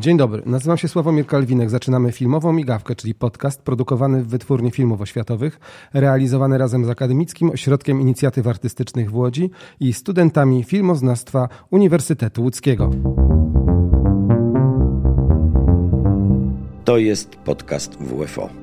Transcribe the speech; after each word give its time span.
Dzień 0.00 0.16
dobry, 0.16 0.42
nazywam 0.46 0.78
się 0.78 0.88
Sławomir 0.88 1.26
Kalwinek. 1.26 1.70
Zaczynamy 1.70 2.12
filmową 2.12 2.52
migawkę, 2.52 2.94
czyli 2.94 3.14
podcast 3.14 3.62
produkowany 3.62 4.22
w 4.22 4.28
Wytwórni 4.28 4.70
Filmów 4.70 5.00
Oświatowych, 5.00 5.60
realizowany 5.94 6.58
razem 6.58 6.84
z 6.84 6.88
Akademickim 6.88 7.50
Ośrodkiem 7.50 8.00
Inicjatyw 8.00 8.46
Artystycznych 8.46 9.10
w 9.10 9.16
Łodzi 9.16 9.50
i 9.80 9.92
studentami 9.92 10.64
filmoznawstwa 10.64 11.48
Uniwersytetu 11.70 12.42
Łódzkiego. 12.42 12.90
To 16.84 16.98
jest 16.98 17.36
podcast 17.36 17.96
WFO 17.96 18.59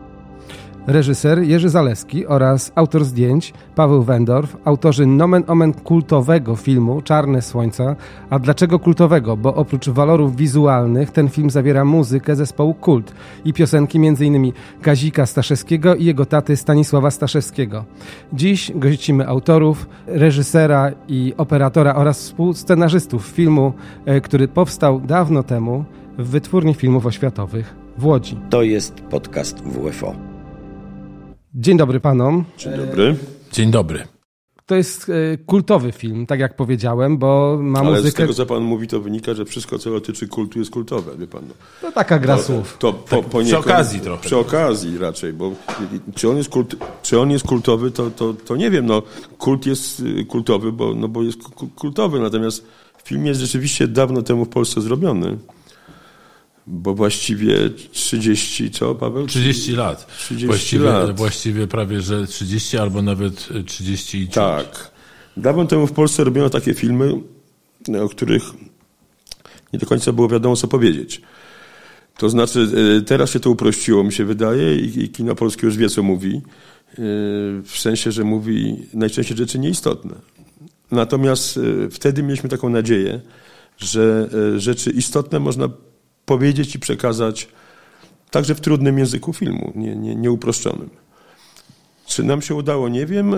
reżyser 0.88 1.44
Jerzy 1.44 1.70
Zaleski 1.70 2.26
oraz 2.26 2.72
autor 2.76 3.06
zdjęć 3.06 3.54
Paweł 3.76 4.04
Wendorf, 4.04 4.58
autorzy 4.66 5.06
nomen 5.06 5.44
omen 5.48 5.74
kultowego 5.74 6.56
filmu 6.56 7.02
Czarne 7.02 7.42
Słońca. 7.42 7.96
A 8.30 8.40
dlaczego 8.40 8.80
kultowego? 8.80 9.38
Bo 9.38 9.56
oprócz 9.56 9.90
walorów 9.90 10.36
wizualnych 10.36 11.12
ten 11.12 11.30
film 11.30 11.50
zawiera 11.50 11.86
muzykę 11.86 12.36
zespołu 12.36 12.74
Kult 12.74 13.14
i 13.46 13.54
piosenki 13.54 13.98
m.in. 13.98 14.52
Kazika 14.82 15.26
Staszewskiego 15.26 15.96
i 15.96 16.06
jego 16.06 16.26
taty 16.26 16.58
Stanisława 16.58 17.12
Staszewskiego. 17.12 17.86
Dziś 18.34 18.72
gościmy 18.76 19.28
autorów, 19.28 19.90
reżysera 20.08 20.92
i 21.08 21.34
operatora 21.38 21.96
oraz 21.96 22.20
współscenarzystów 22.20 23.26
filmu, 23.26 23.74
e, 24.06 24.22
który 24.22 24.48
powstał 24.48 25.02
dawno 25.02 25.44
temu 25.44 25.86
w 26.18 26.30
Wytwórni 26.30 26.74
Filmów 26.74 27.06
Oświatowych 27.06 27.76
w 27.98 28.06
Łodzi. 28.06 28.40
To 28.50 28.64
jest 28.64 28.94
podcast 29.02 29.64
WFO. 29.64 30.27
Dzień 31.60 31.78
dobry 31.78 32.00
panom. 32.00 32.46
Dzień 32.58 32.78
dobry. 32.78 33.16
Dzień 33.52 33.72
dobry. 33.72 34.08
To 34.66 34.76
jest 34.76 35.10
e, 35.10 35.38
kultowy 35.38 35.92
film, 35.92 36.26
tak 36.26 36.40
jak 36.40 36.56
powiedziałem, 36.56 37.18
bo 37.18 37.58
ma 37.62 37.80
Ale 37.80 37.90
muzykę... 37.90 38.12
z 38.12 38.14
tego, 38.14 38.34
co 38.34 38.46
pan 38.46 38.64
mówi, 38.64 38.88
to 38.88 39.00
wynika, 39.00 39.34
że 39.34 39.46
wszystko, 39.46 39.80
co 39.80 39.92
dotyczy 39.92 40.28
kultu, 40.28 40.60
jest 40.60 40.72
kultowe, 40.72 41.18
wie 41.18 41.28
pan. 41.28 41.44
No. 41.48 41.54
To 41.82 41.92
taka 41.92 42.20
gra 42.20 42.38
słów. 42.38 42.78
To 42.80 42.94
po, 42.94 43.22
Tak, 43.22 43.44
przy 43.46 43.58
okazji 43.58 44.00
trochę. 44.00 44.26
Przy 44.26 44.38
okazji 44.38 44.98
raczej, 44.98 45.34
bo 45.34 45.52
czy 46.16 46.30
on 46.30 46.38
jest, 46.38 46.50
kult, 46.50 46.76
czy 47.02 47.20
on 47.20 47.32
jest 47.32 47.48
kultowy, 47.48 47.92
to, 47.92 48.10
to, 48.10 48.34
to 48.34 48.56
nie 48.56 48.72
wiem. 48.72 48.86
No, 48.86 49.02
kult 49.38 49.66
jest 49.66 50.00
y, 50.00 50.26
kultowy, 50.26 50.72
bo, 50.72 50.94
no, 50.94 51.08
bo 51.08 51.24
jest 51.24 51.38
kultowy, 51.76 52.20
natomiast 52.20 52.68
film 53.04 53.26
jest 53.26 53.40
rzeczywiście 53.40 53.88
dawno 53.88 54.22
temu 54.22 54.46
w 54.46 54.50
Polsce 54.50 54.82
zrobiony. 54.82 55.38
Bo 56.68 56.94
właściwie 56.94 57.70
30, 57.92 58.72
co 58.72 58.96
Paweł? 58.96 59.28
30 59.28 59.72
lat. 59.72 60.08
30 60.18 60.48
właściwie, 60.48 60.86
lat. 60.86 61.18
właściwie 61.18 61.68
prawie, 61.68 62.02
że 62.02 62.28
30 62.28 62.78
albo 62.78 63.02
nawet 63.02 63.50
30 63.66 64.28
Tak. 64.28 64.92
Dawno 65.38 65.66
temu 65.66 65.88
w 65.88 65.92
Polsce 65.92 66.24
robiono 66.24 66.50
takie 66.50 66.74
filmy, 66.74 67.14
o 68.02 68.10
których 68.10 68.44
nie 69.74 69.80
do 69.80 69.86
końca 69.86 70.14
było 70.14 70.28
wiadomo, 70.28 70.56
co 70.56 70.68
powiedzieć. 70.68 71.22
To 72.18 72.30
znaczy, 72.30 72.68
e, 72.98 73.02
teraz 73.02 73.32
się 73.32 73.40
to 73.40 73.50
uprościło, 73.50 74.04
mi 74.04 74.14
się 74.14 74.26
wydaje, 74.26 74.76
i, 74.76 75.04
i 75.04 75.10
kino 75.10 75.36
polskie 75.36 75.68
już 75.68 75.78
wie, 75.78 75.90
co 75.90 76.04
mówi. 76.04 76.36
E, 76.36 76.42
w 77.64 77.74
sensie, 77.76 78.12
że 78.12 78.24
mówi 78.24 78.76
najczęściej 78.94 79.38
rzeczy 79.38 79.60
nieistotne. 79.60 80.16
Natomiast 80.92 81.58
e, 81.58 81.90
wtedy 81.90 82.24
mieliśmy 82.24 82.50
taką 82.50 82.70
nadzieję, 82.70 83.22
że 83.78 84.30
rzeczy 84.58 84.92
istotne 84.92 85.40
można 85.40 85.70
powiedzieć 86.28 86.76
i 86.76 86.80
przekazać 86.80 87.48
także 88.32 88.56
w 88.56 88.62
trudnym 88.62 88.98
języku 89.00 89.34
filmu, 89.34 89.72
nie, 89.76 89.96
nie, 89.96 90.16
nieuproszczonym. 90.16 90.90
Czy 92.06 92.24
nam 92.24 92.42
się 92.42 92.56
udało, 92.56 92.90
nie 92.90 93.06
wiem. 93.06 93.34
E, 93.34 93.38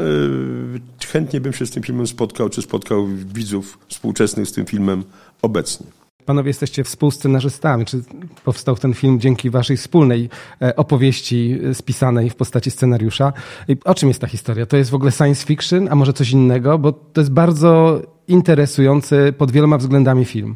chętnie 1.07 1.41
bym 1.41 1.53
się 1.53 1.65
z 1.65 1.71
tym 1.71 1.83
filmem 1.83 2.07
spotkał, 2.07 2.49
czy 2.49 2.61
spotkał 2.61 3.07
widzów 3.07 3.79
współczesnych 3.87 4.47
z 4.47 4.51
tym 4.51 4.65
filmem 4.65 5.03
obecnie. 5.41 5.87
Panowie 6.25 6.49
jesteście 6.49 6.83
współscenarzystami. 6.83 7.85
Czy 7.85 8.03
powstał 8.43 8.75
ten 8.75 8.93
film 8.93 9.19
dzięki 9.19 9.49
waszej 9.49 9.77
wspólnej 9.77 10.29
e, 10.61 10.75
opowieści 10.75 11.59
e, 11.69 11.73
spisanej 11.73 12.29
w 12.29 12.35
postaci 12.35 12.71
scenariusza? 12.71 13.33
I 13.67 13.77
o 13.85 13.95
czym 13.95 14.09
jest 14.09 14.21
ta 14.21 14.27
historia? 14.27 14.65
To 14.65 14.77
jest 14.77 14.89
w 14.89 14.95
ogóle 14.95 15.11
science 15.11 15.45
fiction, 15.45 15.87
a 15.91 15.95
może 15.95 16.13
coś 16.13 16.31
innego? 16.31 16.77
Bo 16.77 16.91
to 16.91 17.21
jest 17.21 17.31
bardzo 17.31 18.01
interesujący 18.27 19.33
pod 19.37 19.51
wieloma 19.51 19.77
względami 19.77 20.25
film. 20.25 20.55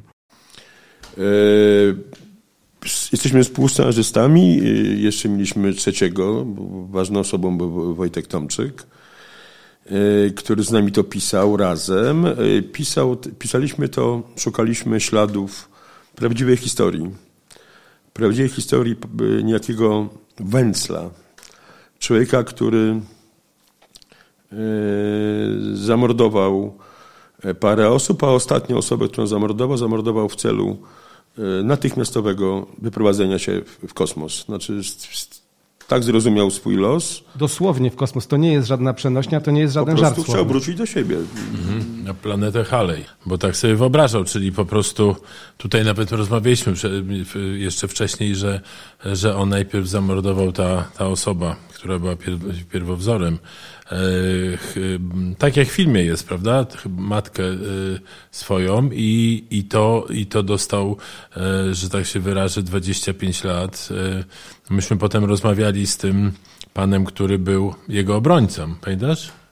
Jesteśmy 2.85 3.43
współscenarzystami. 3.43 4.61
Jeszcze 5.01 5.29
mieliśmy 5.29 5.73
trzeciego. 5.73 6.45
Ważną 6.89 7.19
osobą 7.19 7.57
był 7.57 7.95
Wojtek 7.95 8.27
Tomczyk, 8.27 8.83
który 10.35 10.63
z 10.63 10.71
nami 10.71 10.91
to 10.91 11.03
pisał 11.03 11.57
razem. 11.57 12.25
Pisał, 12.71 13.17
pisaliśmy 13.39 13.89
to, 13.89 14.21
szukaliśmy 14.37 14.99
śladów 14.99 15.69
prawdziwej 16.15 16.57
historii. 16.57 17.09
Prawdziwej 18.13 18.49
historii 18.49 18.95
niejakiego 19.43 20.09
Węcla. 20.39 21.09
Człowieka, 21.99 22.43
który 22.43 23.01
zamordował 25.73 26.77
parę 27.59 27.89
osób, 27.89 28.23
a 28.23 28.27
ostatnią 28.27 28.77
osobę, 28.77 29.07
którą 29.07 29.27
zamordował, 29.27 29.77
zamordował 29.77 30.29
w 30.29 30.35
celu 30.35 30.77
E, 30.77 31.02
natychmiastowego 31.63 32.67
wyprowadzenia 32.81 33.39
się 33.39 33.61
w 33.87 33.93
kosmos. 33.93 34.45
Znaczy, 34.45 34.81
tak 35.87 36.03
zrozumiał 36.03 36.51
swój 36.51 36.75
los. 36.75 37.23
Dosłownie 37.35 37.91
w 37.91 37.95
kosmos. 37.95 38.27
To 38.27 38.37
nie 38.37 38.53
jest 38.53 38.67
żadna 38.67 38.93
przenośnia, 38.93 39.41
to 39.41 39.51
nie 39.51 39.61
jest 39.61 39.73
żaden 39.73 39.95
po 39.95 40.01
żart. 40.01 40.15
Po 40.15 40.23
chciał 40.23 40.45
wrócić 40.45 40.75
do 40.75 40.85
siebie. 40.85 41.17
Mhm, 41.51 42.03
na 42.03 42.13
planetę 42.13 42.63
Halley, 42.63 43.05
bo 43.25 43.37
tak 43.37 43.57
sobie 43.57 43.75
wyobrażał, 43.75 44.23
czyli 44.23 44.51
po 44.51 44.65
prostu 44.65 45.15
tutaj 45.57 45.85
nawet 45.85 46.11
rozmawialiśmy 46.11 46.73
jeszcze 47.57 47.87
wcześniej, 47.87 48.35
że, 48.35 48.61
że 49.05 49.35
on 49.35 49.49
najpierw 49.49 49.87
zamordował 49.87 50.51
ta, 50.51 50.83
ta 50.97 51.07
osoba, 51.07 51.55
która 51.73 51.99
była 51.99 52.15
pierwowzorem, 52.71 53.37
E, 53.82 53.82
tak 55.37 55.57
jak 55.57 55.67
w 55.67 55.71
filmie 55.71 56.03
jest, 56.03 56.27
prawda? 56.27 56.65
Matkę 56.97 57.43
e, 57.43 57.57
swoją 58.31 58.89
i, 58.91 59.43
i, 59.51 59.63
to, 59.63 60.07
i 60.09 60.25
to 60.25 60.43
dostał, 60.43 60.97
e, 61.37 61.73
że 61.73 61.89
tak 61.89 62.05
się 62.05 62.19
wyrażę, 62.19 62.63
25 62.63 63.43
lat. 63.43 63.89
Myśmy 64.69 64.97
potem 64.97 65.25
rozmawiali 65.25 65.87
z 65.87 65.97
tym 65.97 66.31
panem, 66.73 67.05
który 67.05 67.39
był 67.39 67.73
jego 67.87 68.15
obrońcą, 68.15 68.75
pamiętasz? 68.81 69.42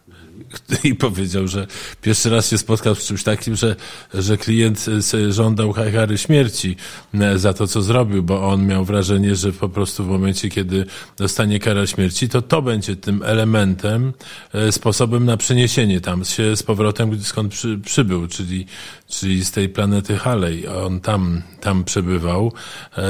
i 0.83 0.95
powiedział, 0.95 1.47
że 1.47 1.67
pierwszy 2.01 2.29
raz 2.29 2.49
się 2.49 2.57
spotkał 2.57 2.95
z 2.95 3.05
czymś 3.05 3.23
takim, 3.23 3.55
że, 3.55 3.75
że 4.13 4.37
klient 4.37 4.85
żądał 5.29 5.73
kary 5.73 6.17
śmierci 6.17 6.75
e, 7.13 7.39
za 7.39 7.53
to, 7.53 7.67
co 7.67 7.81
zrobił, 7.81 8.23
bo 8.23 8.49
on 8.49 8.67
miał 8.67 8.85
wrażenie, 8.85 9.35
że 9.35 9.51
po 9.51 9.69
prostu 9.69 10.03
w 10.03 10.07
momencie, 10.07 10.49
kiedy 10.49 10.85
dostanie 11.17 11.59
karę 11.59 11.87
śmierci, 11.87 12.29
to 12.29 12.41
to 12.41 12.61
będzie 12.61 12.95
tym 12.95 13.23
elementem, 13.23 14.13
e, 14.53 14.71
sposobem 14.71 15.25
na 15.25 15.37
przeniesienie 15.37 16.01
tam 16.01 16.25
się 16.25 16.55
z 16.55 16.63
powrotem, 16.63 17.23
skąd 17.23 17.53
przy, 17.53 17.79
przybył, 17.85 18.27
czyli, 18.27 18.65
czyli 19.07 19.45
z 19.45 19.51
tej 19.51 19.69
planety 19.69 20.17
Halley. 20.17 20.67
On 20.67 20.99
tam, 20.99 21.41
tam 21.61 21.83
przebywał. 21.83 22.53
E, 22.97 23.01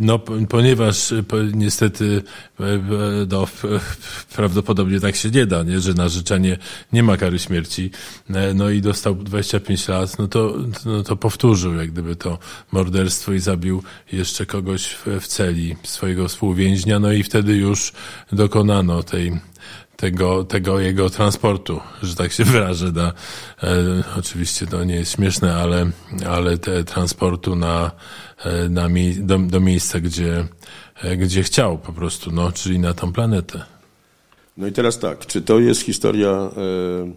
no, 0.00 0.18
ponieważ 0.48 1.14
niestety 1.52 2.22
no, 3.28 3.46
prawdopodobnie 4.36 5.00
tak 5.00 5.16
się 5.16 5.30
nie 5.30 5.46
da, 5.46 5.62
nie? 5.62 5.80
że 5.80 5.94
na 5.94 6.08
życzenie 6.08 6.58
nie 6.92 7.02
ma 7.02 7.16
kary 7.16 7.38
śmierci, 7.38 7.90
e, 8.30 8.54
no 8.54 8.70
i 8.70 8.80
dostał 8.80 9.14
25 9.14 9.88
lat, 9.88 10.18
no 10.18 10.28
to, 10.28 10.54
no 10.84 11.02
to 11.02 11.16
powtórzył 11.16 11.74
jak 11.74 11.90
gdyby 11.90 12.16
to 12.16 12.38
morderstwo 12.72 13.32
i 13.32 13.38
zabił 13.38 13.82
jeszcze 14.12 14.46
kogoś 14.46 14.86
w, 14.86 15.06
w 15.20 15.26
celi 15.26 15.76
swojego 15.82 16.28
współwięźnia, 16.28 16.98
no 16.98 17.12
i 17.12 17.22
wtedy 17.22 17.56
już 17.56 17.92
dokonano 18.32 19.02
tej 19.02 19.40
tego, 20.00 20.44
tego 20.44 20.80
jego 20.80 21.10
transportu, 21.10 21.80
że 22.02 22.14
tak 22.14 22.32
się 22.32 22.44
wyrażę. 22.54 22.92
Na, 22.92 23.12
e, 23.62 23.74
oczywiście 24.18 24.66
to 24.66 24.84
nie 24.84 24.94
jest 24.94 25.12
śmieszne, 25.12 25.56
ale, 25.56 25.90
ale 26.28 26.58
te 26.58 26.84
transportu 26.84 27.56
na, 27.56 27.90
e, 28.44 28.68
na 28.68 28.88
mi, 28.88 29.14
do, 29.14 29.38
do 29.38 29.60
miejsca, 29.60 30.00
gdzie, 30.00 30.46
e, 31.02 31.16
gdzie 31.16 31.42
chciał 31.42 31.78
po 31.78 31.92
prostu, 31.92 32.30
no, 32.30 32.52
czyli 32.52 32.78
na 32.78 32.94
tą 32.94 33.12
planetę. 33.12 33.79
No 34.56 34.66
i 34.66 34.72
teraz 34.72 34.98
tak, 34.98 35.26
czy 35.26 35.42
to 35.42 35.58
jest 35.58 35.80
historia. 35.80 36.30
E, 36.30 37.12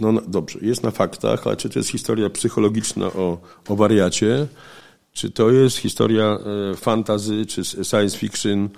no 0.00 0.12
dobrze, 0.28 0.58
jest 0.62 0.82
na 0.82 0.90
faktach, 0.90 1.46
ale 1.46 1.56
czy 1.56 1.68
to 1.68 1.78
jest 1.78 1.90
historia 1.90 2.30
psychologiczna 2.30 3.06
o, 3.06 3.38
o 3.68 3.76
wariacie, 3.76 4.46
czy 5.12 5.30
to 5.30 5.50
jest 5.50 5.76
historia 5.76 6.38
e, 6.72 6.76
fantazy, 6.76 7.46
czy 7.46 7.64
science 7.64 8.18
fiction 8.18 8.68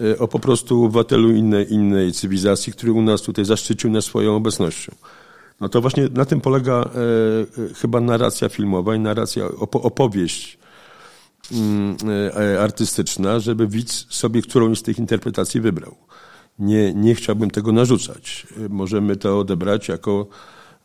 e, 0.00 0.18
o 0.18 0.28
po 0.28 0.38
prostu 0.38 0.84
obywatelu 0.84 1.30
innej, 1.30 1.72
innej 1.72 2.12
cywilizacji, 2.12 2.72
który 2.72 2.92
u 2.92 3.02
nas 3.02 3.22
tutaj 3.22 3.44
zaszczycił 3.44 3.90
nas 3.90 4.04
swoją 4.04 4.36
obecnością. 4.36 4.94
No 5.60 5.68
to 5.68 5.80
właśnie 5.80 6.08
na 6.14 6.24
tym 6.24 6.40
polega 6.40 6.90
chyba 7.80 8.00
narracja 8.00 8.48
filmowa 8.48 8.94
i 8.94 9.00
narracja, 9.00 9.48
opowieść 9.72 10.58
mm, 11.52 11.96
artystyczna, 12.60 13.40
żeby 13.40 13.66
widz 13.66 14.06
sobie 14.10 14.42
którąś 14.42 14.78
z 14.78 14.82
tych 14.82 14.98
interpretacji 14.98 15.60
wybrał 15.60 15.96
nie, 16.58 16.94
nie 16.94 17.14
chciałbym 17.14 17.50
tego 17.50 17.72
narzucać. 17.72 18.46
Możemy 18.68 19.16
to 19.16 19.38
odebrać 19.38 19.88
jako 19.88 20.26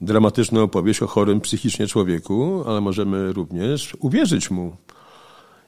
dramatyczną 0.01 0.63
opowieść 0.63 1.01
o 1.01 1.07
chorym 1.07 1.41
psychicznie 1.41 1.87
człowieku, 1.87 2.63
ale 2.67 2.81
możemy 2.81 3.33
również 3.33 3.97
uwierzyć 3.99 4.51
mu 4.51 4.77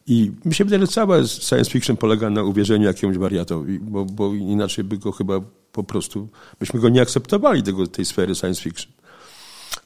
I 0.07 0.31
mi 0.45 0.55
się 0.55 0.63
wydaje, 0.63 0.81
że 0.81 0.91
całe 0.91 1.27
science 1.27 1.71
fiction 1.71 1.97
polega 1.97 2.29
na 2.29 2.43
uwierzeniu 2.43 2.85
jakiemuś 2.85 3.17
wariatowi, 3.17 3.79
bo, 3.79 4.05
bo 4.05 4.33
inaczej 4.33 4.83
by 4.83 4.97
go 4.97 5.11
chyba 5.11 5.41
po 5.71 5.83
prostu, 5.83 6.27
byśmy 6.59 6.79
go 6.79 6.89
nie 6.89 7.01
akceptowali 7.01 7.63
tego, 7.63 7.87
tej 7.87 8.05
sfery 8.05 8.35
science 8.35 8.61
fiction. 8.61 8.91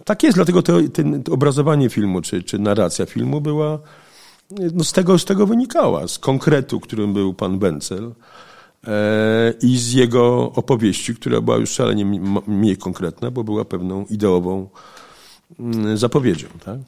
Tak 0.05 0.23
jest, 0.23 0.37
dlatego 0.37 0.61
to, 0.61 0.77
ten, 0.93 1.23
to 1.23 1.31
obrazowanie 1.31 1.89
filmu, 1.89 2.21
czy, 2.21 2.43
czy 2.43 2.59
narracja 2.59 3.05
filmu 3.05 3.41
była, 3.41 3.79
no 4.73 4.83
z, 4.83 4.91
tego, 4.91 5.19
z 5.19 5.25
tego 5.25 5.47
wynikała, 5.47 6.07
z 6.07 6.19
konkretu, 6.19 6.79
którym 6.79 7.13
był 7.13 7.33
pan 7.33 7.59
Wencel 7.59 8.11
i 9.61 9.77
z 9.77 9.93
jego 9.93 10.51
opowieści, 10.51 11.15
która 11.15 11.41
była 11.41 11.57
już 11.57 11.69
szalenie 11.69 12.05
mniej 12.47 12.77
konkretna, 12.77 13.31
bo 13.31 13.43
była 13.43 13.65
pewną 13.65 14.05
ideową 14.05 14.69
mm, 15.59 15.97
zapowiedzią. 15.97 16.47
Tak? 16.65 16.79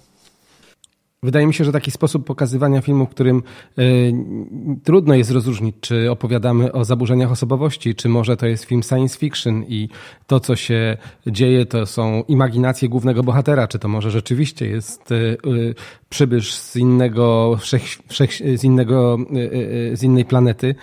Wydaje 1.23 1.47
mi 1.47 1.53
się, 1.53 1.63
że 1.63 1.71
taki 1.71 1.91
sposób 1.91 2.25
pokazywania 2.25 2.81
filmu, 2.81 3.05
w 3.05 3.09
którym 3.09 3.43
y, 3.79 4.13
trudno 4.83 5.15
jest 5.15 5.31
rozróżnić, 5.31 5.75
czy 5.81 6.11
opowiadamy 6.11 6.71
o 6.71 6.85
zaburzeniach 6.85 7.31
osobowości, 7.31 7.95
czy 7.95 8.09
może 8.09 8.37
to 8.37 8.47
jest 8.47 8.63
film 8.63 8.83
science 8.83 9.19
fiction 9.19 9.63
i 9.67 9.89
to, 10.27 10.39
co 10.39 10.55
się 10.55 10.97
dzieje, 11.27 11.65
to 11.65 11.85
są 11.85 12.23
imaginacje 12.27 12.89
głównego 12.89 13.23
bohatera, 13.23 13.67
czy 13.67 13.79
to 13.79 13.87
może 13.87 14.11
rzeczywiście 14.11 14.67
jest 14.67 15.11
y, 15.11 15.37
y, 15.45 15.75
przybysz 16.09 16.53
z 16.53 16.75
innego, 16.75 17.57
wszech, 17.59 17.83
wszech, 18.07 18.31
z, 18.55 18.63
innego 18.63 19.17
z 19.93 20.03
innej 20.03 20.25
planety. 20.25 20.75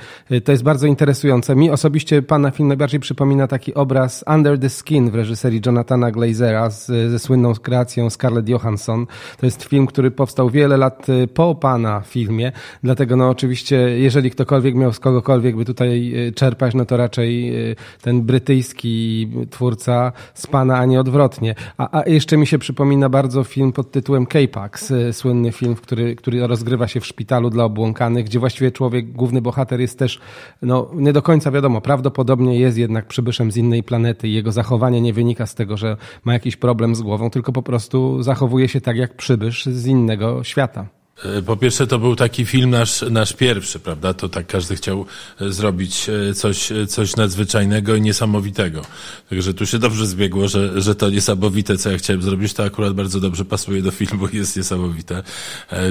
To 0.44 0.52
jest 0.52 0.64
bardzo 0.64 0.86
interesujące. 0.86 1.56
Mi 1.56 1.70
osobiście 1.70 2.22
pana 2.22 2.50
film 2.50 2.68
najbardziej 2.68 3.00
przypomina 3.00 3.46
taki 3.46 3.74
obraz 3.74 4.24
Under 4.34 4.58
the 4.58 4.70
Skin 4.70 5.10
w 5.10 5.14
reżyserii 5.14 5.60
Jonathana 5.66 6.10
Glazera 6.10 6.70
z, 6.70 6.86
ze 6.86 7.18
słynną 7.18 7.54
kreacją 7.54 8.10
Scarlett 8.10 8.48
Johansson. 8.48 9.06
To 9.36 9.46
jest 9.46 9.62
film, 9.62 9.86
który 9.86 10.10
powstał 10.10 10.29
powstał 10.30 10.50
wiele 10.50 10.76
lat 10.76 11.08
y, 11.08 11.28
po 11.28 11.54
pana 11.54 12.00
filmie, 12.00 12.52
dlatego 12.82 13.16
no 13.16 13.28
oczywiście, 13.28 13.76
jeżeli 13.76 14.30
ktokolwiek 14.30 14.74
miał 14.74 14.92
z 14.92 14.98
kogokolwiek 14.98 15.56
by 15.56 15.64
tutaj 15.64 16.12
y, 16.28 16.32
czerpać, 16.32 16.74
no 16.74 16.84
to 16.84 16.96
raczej 16.96 17.56
y, 17.70 17.76
ten 18.02 18.22
brytyjski 18.22 19.28
twórca 19.50 20.12
z 20.34 20.46
pana, 20.46 20.78
a 20.78 20.84
nie 20.86 21.00
odwrotnie. 21.00 21.54
A, 21.78 21.98
a 21.98 22.08
jeszcze 22.08 22.36
mi 22.36 22.46
się 22.46 22.58
przypomina 22.58 23.08
bardzo 23.08 23.44
film 23.44 23.72
pod 23.72 23.90
tytułem 23.90 24.26
K-Pax, 24.26 24.92
słynny 25.12 25.52
film, 25.52 25.74
który, 25.74 26.16
który 26.16 26.46
rozgrywa 26.46 26.88
się 26.88 27.00
w 27.00 27.06
szpitalu 27.06 27.50
dla 27.50 27.64
obłąkanych, 27.64 28.24
gdzie 28.24 28.38
właściwie 28.38 28.72
człowiek, 28.72 29.12
główny 29.12 29.42
bohater 29.42 29.80
jest 29.80 29.98
też, 29.98 30.20
no 30.62 30.90
nie 30.94 31.12
do 31.12 31.22
końca 31.22 31.50
wiadomo, 31.50 31.80
prawdopodobnie 31.80 32.58
jest 32.58 32.78
jednak 32.78 33.06
przybyszem 33.06 33.50
z 33.52 33.56
innej 33.56 33.82
planety 33.82 34.28
i 34.28 34.32
jego 34.32 34.52
zachowanie 34.52 35.00
nie 35.00 35.12
wynika 35.12 35.46
z 35.46 35.54
tego, 35.54 35.76
że 35.76 35.96
ma 36.24 36.32
jakiś 36.32 36.56
problem 36.56 36.94
z 36.94 37.02
głową, 37.02 37.30
tylko 37.30 37.52
po 37.52 37.62
prostu 37.62 38.22
zachowuje 38.22 38.68
się 38.68 38.80
tak 38.80 38.96
jak 38.96 39.16
przybysz 39.16 39.66
z 39.66 39.86
innego 39.86 40.19
świata. 40.42 41.00
E, 41.24 41.42
po 41.42 41.56
pierwsze, 41.56 41.86
to 41.86 41.98
był 41.98 42.16
taki 42.16 42.46
film 42.46 42.70
nasz, 42.70 43.02
nasz 43.10 43.32
pierwszy, 43.32 43.78
prawda? 43.78 44.14
To 44.14 44.28
tak 44.28 44.46
każdy 44.46 44.76
chciał 44.76 45.06
e, 45.40 45.52
zrobić 45.52 46.08
e, 46.08 46.34
coś, 46.34 46.72
coś 46.88 47.16
nadzwyczajnego 47.16 47.94
i 47.94 48.00
niesamowitego. 48.00 48.82
Także 49.30 49.54
tu 49.54 49.66
się 49.66 49.78
dobrze 49.78 50.06
zbiegło, 50.06 50.48
że, 50.48 50.80
że 50.80 50.94
to 50.94 51.10
niesamowite, 51.10 51.76
co 51.76 51.90
ja 51.90 51.98
chciałem 51.98 52.22
zrobić, 52.22 52.54
to 52.54 52.64
akurat 52.64 52.94
bardzo 52.94 53.20
dobrze 53.20 53.44
pasuje 53.44 53.82
do 53.82 53.90
filmu 53.90 54.28
i 54.28 54.36
jest 54.36 54.56
niesamowite. 54.56 55.22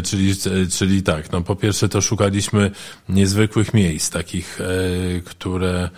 Czyli, 0.04 0.34
czyli 0.78 1.04
tak, 1.04 1.32
no 1.32 1.42
po 1.42 1.56
pierwsze 1.56 1.90
to 1.90 2.02
szukaliśmy 2.02 2.72
niezwykłych 3.10 3.74
miejsc, 3.74 4.10
takich, 4.10 4.60
które 5.26 5.90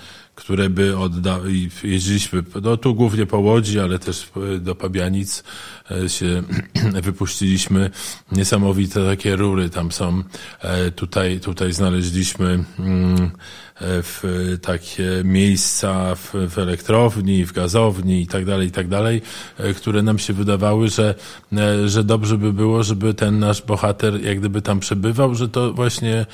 które 0.41 0.69
by 0.69 0.97
oddały, 0.97 1.53
jeździliśmy, 1.83 2.43
no 2.61 2.77
tu 2.77 2.95
głównie 2.95 3.25
po 3.25 3.39
Łodzi, 3.39 3.79
ale 3.79 3.99
też 3.99 4.31
do 4.59 4.75
Pabianic 4.75 5.43
e, 5.91 6.09
się 6.09 6.43
wypuściliśmy. 7.03 7.89
Niesamowite 8.31 9.05
takie 9.05 9.35
rury 9.35 9.69
tam 9.69 9.91
są. 9.91 10.23
E, 10.59 10.91
tutaj, 10.91 11.39
tutaj 11.39 11.73
znaleźliśmy 11.73 12.63
mm, 12.79 13.31
E, 13.70 13.70
w 13.83 14.23
takie 14.61 15.09
miejsca 15.23 16.15
w, 16.15 16.33
w 16.49 16.59
elektrowni, 16.59 17.45
w 17.45 17.53
gazowni 17.53 18.21
i 18.21 18.27
tak 18.27 18.45
dalej, 18.45 18.67
i 18.67 18.71
tak 18.71 18.87
dalej, 18.87 19.21
e, 19.57 19.73
które 19.73 20.01
nam 20.01 20.19
się 20.19 20.33
wydawały, 20.33 20.89
że, 20.89 21.15
e, 21.53 21.89
że 21.89 22.03
dobrze 22.03 22.37
by 22.37 22.53
było, 22.53 22.83
żeby 22.83 23.13
ten 23.13 23.39
nasz 23.39 23.61
bohater 23.61 24.23
jak 24.23 24.39
gdyby 24.39 24.61
tam 24.61 24.79
przebywał, 24.79 25.35
że 25.35 25.49
to 25.49 25.73
właśnie 25.73 26.25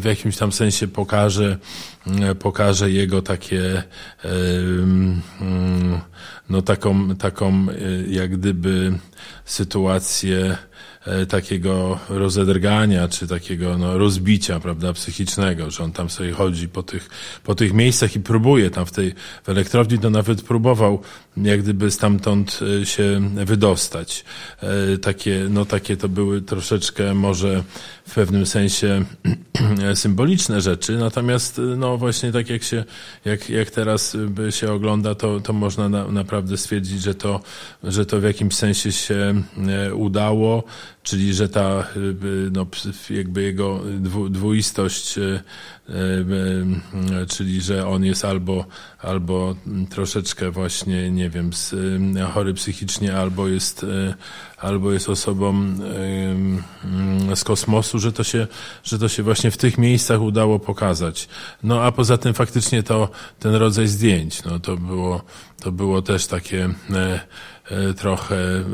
w 0.00 0.04
jakimś 0.04 0.36
tam 0.36 0.52
sensie 0.52 0.88
pokaże, 0.88 1.56
pokaże 2.38 2.90
jego 2.90 3.22
takie 3.22 3.82
no 6.50 6.62
taką, 6.62 7.16
taką 7.16 7.66
jak 8.08 8.36
gdyby 8.36 8.98
sytuację 9.44 10.56
takiego 11.28 11.98
rozedrgania, 12.08 13.08
czy 13.08 13.26
takiego 13.26 13.78
no, 13.78 13.98
rozbicia, 13.98 14.60
prawda, 14.60 14.92
psychicznego, 14.92 15.70
że 15.70 15.84
on 15.84 15.92
tam 15.92 16.10
sobie 16.10 16.32
chodzi 16.32 16.68
po 16.68 16.82
tych, 16.82 17.10
po 17.44 17.54
tych 17.54 17.72
miejscach 17.72 18.16
i 18.16 18.20
próbuje 18.20 18.70
tam 18.70 18.86
w 18.86 18.92
tej 18.92 19.14
w 19.44 19.48
elektrowni, 19.48 19.98
to 19.98 20.10
nawet 20.10 20.42
próbował 20.42 21.02
jak 21.36 21.62
gdyby 21.62 21.90
stamtąd 21.90 22.60
e, 22.82 22.86
się 22.86 23.20
wydostać. 23.34 24.24
E, 24.62 24.98
takie, 24.98 25.46
no 25.50 25.64
takie 25.64 25.96
to 25.96 26.08
były 26.08 26.42
troszeczkę 26.42 27.14
może 27.14 27.64
w 28.10 28.14
pewnym 28.14 28.46
sensie 28.46 29.04
symboliczne 29.94 30.60
rzeczy, 30.60 30.96
natomiast 30.96 31.60
no 31.76 31.96
właśnie 31.96 32.32
tak 32.32 32.50
jak 32.50 32.62
się, 32.62 32.84
jak, 33.24 33.50
jak 33.50 33.70
teraz 33.70 34.16
się 34.50 34.72
ogląda, 34.72 35.14
to, 35.14 35.40
to 35.40 35.52
można 35.52 35.88
na, 35.88 36.08
naprawdę 36.08 36.56
stwierdzić, 36.56 37.02
że 37.02 37.14
to, 37.14 37.40
że 37.84 38.06
to 38.06 38.20
w 38.20 38.22
jakimś 38.22 38.54
sensie 38.54 38.92
się 38.92 39.42
udało, 39.94 40.64
czyli 41.02 41.34
że 41.34 41.48
ta 41.48 41.86
no, 42.52 42.66
jakby 43.10 43.42
jego 43.42 43.80
dwuistość 44.30 45.18
czyli 47.28 47.60
że 47.60 47.86
on 47.86 48.04
jest 48.04 48.24
albo, 48.24 48.66
albo 48.98 49.54
troszeczkę 49.90 50.50
właśnie, 50.50 51.10
nie 51.10 51.30
wiem, 51.30 51.50
chory 52.34 52.54
psychicznie, 52.54 53.16
albo 53.16 53.48
jest, 53.48 53.86
albo 54.58 54.92
jest 54.92 55.08
osobą 55.08 55.76
z 57.34 57.44
kosmosu, 57.44 57.98
że 57.98 58.12
to, 58.12 58.24
się, 58.24 58.46
że 58.84 58.98
to 58.98 59.08
się 59.08 59.22
właśnie 59.22 59.50
w 59.50 59.56
tych 59.56 59.78
miejscach 59.78 60.20
udało 60.20 60.58
pokazać. 60.58 61.28
No 61.62 61.82
a 61.82 61.92
poza 61.92 62.18
tym 62.18 62.34
faktycznie 62.34 62.82
to 62.82 63.08
ten 63.38 63.54
rodzaj 63.54 63.88
zdjęć, 63.88 64.44
no 64.44 64.60
to 64.60 64.76
było, 64.76 65.22
to 65.60 65.72
było 65.72 66.02
też 66.02 66.26
takie 66.26 66.68
trochę 67.96 68.64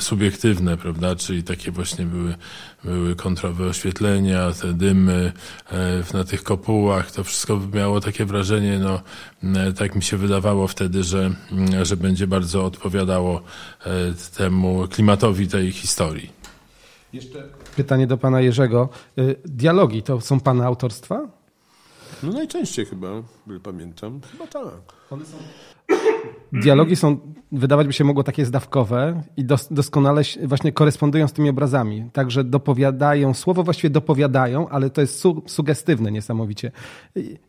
subiektywne, 0.00 0.76
prawda, 0.76 1.16
czyli 1.16 1.42
takie 1.42 1.70
właśnie 1.70 2.04
były, 2.06 2.34
były 2.84 3.16
kontrowe 3.16 3.66
oświetlenia, 3.66 4.52
te 4.62 4.72
dymy, 4.72 5.32
na 6.14 6.24
tych 6.24 6.42
kopułach, 6.42 7.10
to 7.10 7.24
wszystko 7.24 7.60
miało 7.74 8.00
takie 8.00 8.24
wrażenie, 8.24 8.78
no 8.78 9.00
e, 9.60 9.72
tak 9.72 9.94
mi 9.94 10.02
się 10.02 10.16
wydawało 10.16 10.68
wtedy, 10.68 11.02
że, 11.02 11.30
mm, 11.52 11.84
że 11.84 11.96
będzie 11.96 12.26
bardzo 12.26 12.64
odpowiadało 12.64 13.42
e, 13.86 13.90
temu 14.36 14.88
klimatowi 14.88 15.48
tej 15.48 15.72
historii. 15.72 16.30
Jeszcze 17.12 17.48
pytanie 17.76 18.06
do 18.06 18.18
pana 18.18 18.40
Jerzego. 18.40 18.88
E, 19.18 19.22
dialogi 19.44 20.02
to 20.02 20.20
są 20.20 20.40
pana 20.40 20.66
autorstwa? 20.66 21.28
No 22.22 22.32
najczęściej 22.32 22.86
chyba, 22.86 23.08
pamiętam. 23.62 24.20
Chyba 24.32 24.46
tak. 24.46 24.92
One 25.10 25.26
są 25.26 25.36
dialogi 26.52 26.96
są, 26.96 27.18
wydawać 27.52 27.86
by 27.86 27.92
się 27.92 28.04
mogło 28.04 28.22
takie 28.22 28.46
zdawkowe 28.46 29.22
i 29.36 29.44
dos, 29.44 29.68
doskonale 29.70 30.22
właśnie 30.44 30.72
korespondują 30.72 31.28
z 31.28 31.32
tymi 31.32 31.48
obrazami. 31.50 32.10
Także 32.12 32.44
dopowiadają, 32.44 33.34
słowo 33.34 33.62
właściwie 33.62 33.90
dopowiadają, 33.90 34.68
ale 34.68 34.90
to 34.90 35.00
jest 35.00 35.18
su, 35.18 35.42
sugestywne 35.46 36.12
niesamowicie. 36.12 36.72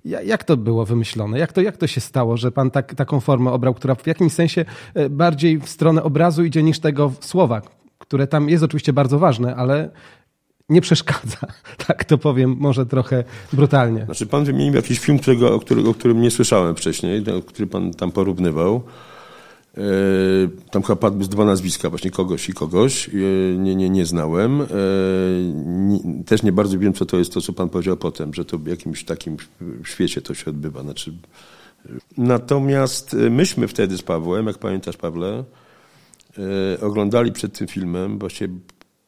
Jak 0.06 0.44
to 0.44 0.58
było 0.58 0.86
wymyślone? 0.86 1.39
Jak 1.39 1.53
to, 1.53 1.62
jak 1.62 1.77
to 1.77 1.88
się 1.88 2.01
stało, 2.01 2.38
że 2.38 2.51
pan 2.51 2.72
tak, 2.72 2.96
taką 2.96 3.20
formę 3.20 3.51
obrał, 3.51 3.74
która 3.74 3.96
w 3.96 4.08
jakimś 4.08 4.34
sensie 4.34 4.65
e, 4.94 5.10
bardziej 5.10 5.60
w 5.60 5.70
stronę 5.70 6.03
obrazu 6.03 6.44
idzie 6.44 6.63
niż 6.63 6.79
tego 6.79 7.12
słowa, 7.20 7.62
które 7.98 8.27
tam 8.27 8.50
jest 8.50 8.63
oczywiście 8.63 8.94
bardzo 8.94 9.20
ważne, 9.20 9.56
ale 9.56 9.89
nie 10.69 10.81
przeszkadza. 10.81 11.38
Tak 11.88 12.05
to 12.05 12.17
powiem, 12.17 12.55
może 12.59 12.86
trochę 12.86 13.24
brutalnie. 13.53 14.05
Znaczy, 14.05 14.25
pan 14.25 14.45
wymienił 14.45 14.74
jakiś 14.74 15.00
film, 15.00 15.19
którego, 15.19 15.55
o, 15.55 15.59
którym, 15.59 15.88
o 15.89 15.93
którym 15.93 16.21
nie 16.21 16.31
słyszałem 16.31 16.75
wcześniej, 16.75 17.24
który 17.47 17.67
pan 17.67 17.93
tam 17.93 18.12
porównywał. 18.12 18.83
E, 19.77 19.81
tam 20.71 20.83
chyba 20.83 20.95
padły 20.95 21.27
dwa 21.27 21.45
nazwiska, 21.45 21.89
właśnie 21.89 22.12
kogoś 22.12 22.50
i 22.50 22.53
kogoś. 22.53 23.09
E, 23.09 23.12
nie, 23.57 23.75
nie, 23.75 23.89
nie 23.89 24.05
znałem. 24.05 24.62
E, 24.62 24.65
też 26.25 26.43
nie 26.43 26.51
bardzo 26.51 26.79
wiem, 26.79 26.93
co 26.93 27.05
to 27.05 27.17
jest 27.17 27.33
to, 27.33 27.41
co 27.41 27.53
pan 27.53 27.69
powiedział 27.69 27.97
potem, 27.97 28.33
że 28.33 28.45
to 28.45 28.57
w 28.57 28.67
jakimś 28.67 29.03
takim 29.03 29.38
świecie 29.83 30.21
to 30.21 30.33
się 30.33 30.50
odbywa. 30.50 30.81
Znaczy, 30.81 31.13
natomiast 32.17 33.13
myśmy 33.13 33.67
wtedy 33.67 33.97
z 33.97 34.01
Pawłem, 34.01 34.47
jak 34.47 34.57
pamiętasz 34.57 34.97
Pawle, 34.97 35.43
oglądali 36.81 37.31
przed 37.31 37.57
tym 37.57 37.67
filmem 37.67 38.19
właśnie 38.19 38.50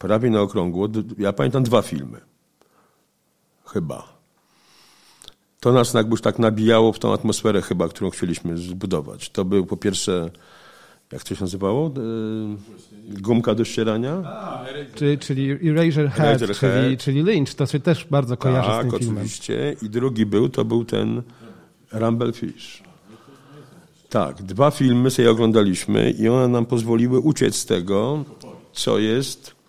prawie 0.00 0.30
na 0.30 0.40
okrągło. 0.40 0.88
Ja 1.18 1.32
pamiętam 1.32 1.62
dwa 1.62 1.82
filmy. 1.82 2.20
Chyba. 3.66 4.20
To 5.60 5.72
nas 5.72 5.94
jakbyś 5.94 6.20
tak 6.20 6.38
nabijało 6.38 6.92
w 6.92 6.98
tą 6.98 7.12
atmosferę 7.12 7.62
chyba, 7.62 7.88
którą 7.88 8.10
chcieliśmy 8.10 8.58
zbudować. 8.58 9.30
To 9.30 9.44
był 9.44 9.66
po 9.66 9.76
pierwsze 9.76 10.30
jak 11.12 11.24
to 11.24 11.34
się 11.34 11.40
nazywało? 11.40 11.86
E, 11.86 11.90
gumka 13.20 13.54
do 13.54 13.64
ścierania? 13.64 14.22
Czyli, 14.94 15.18
czyli 15.18 15.68
Eraserhead, 15.70 16.42
Eraserhead. 16.42 16.84
czyli, 16.84 16.98
czyli 16.98 17.22
Lynch, 17.22 17.54
to 17.54 17.66
się 17.66 17.80
też 17.80 18.06
bardzo 18.10 18.36
kojarzy 18.36 18.68
tak, 18.68 18.86
z 18.86 18.90
tym 18.90 18.98
filmem. 18.98 19.16
oczywiście. 19.16 19.76
I 19.82 19.90
drugi 19.90 20.26
był, 20.26 20.48
to 20.48 20.64
był 20.64 20.84
ten 20.84 21.22
Rumblefish. 21.92 22.82
Tak, 24.08 24.42
dwa 24.42 24.70
filmy 24.70 25.10
sobie 25.10 25.30
oglądaliśmy 25.30 26.10
i 26.10 26.28
one 26.28 26.48
nam 26.48 26.66
pozwoliły 26.66 27.20
uciec 27.20 27.56
z 27.56 27.66
tego, 27.66 28.24
co 28.72 28.98
jest 28.98 29.59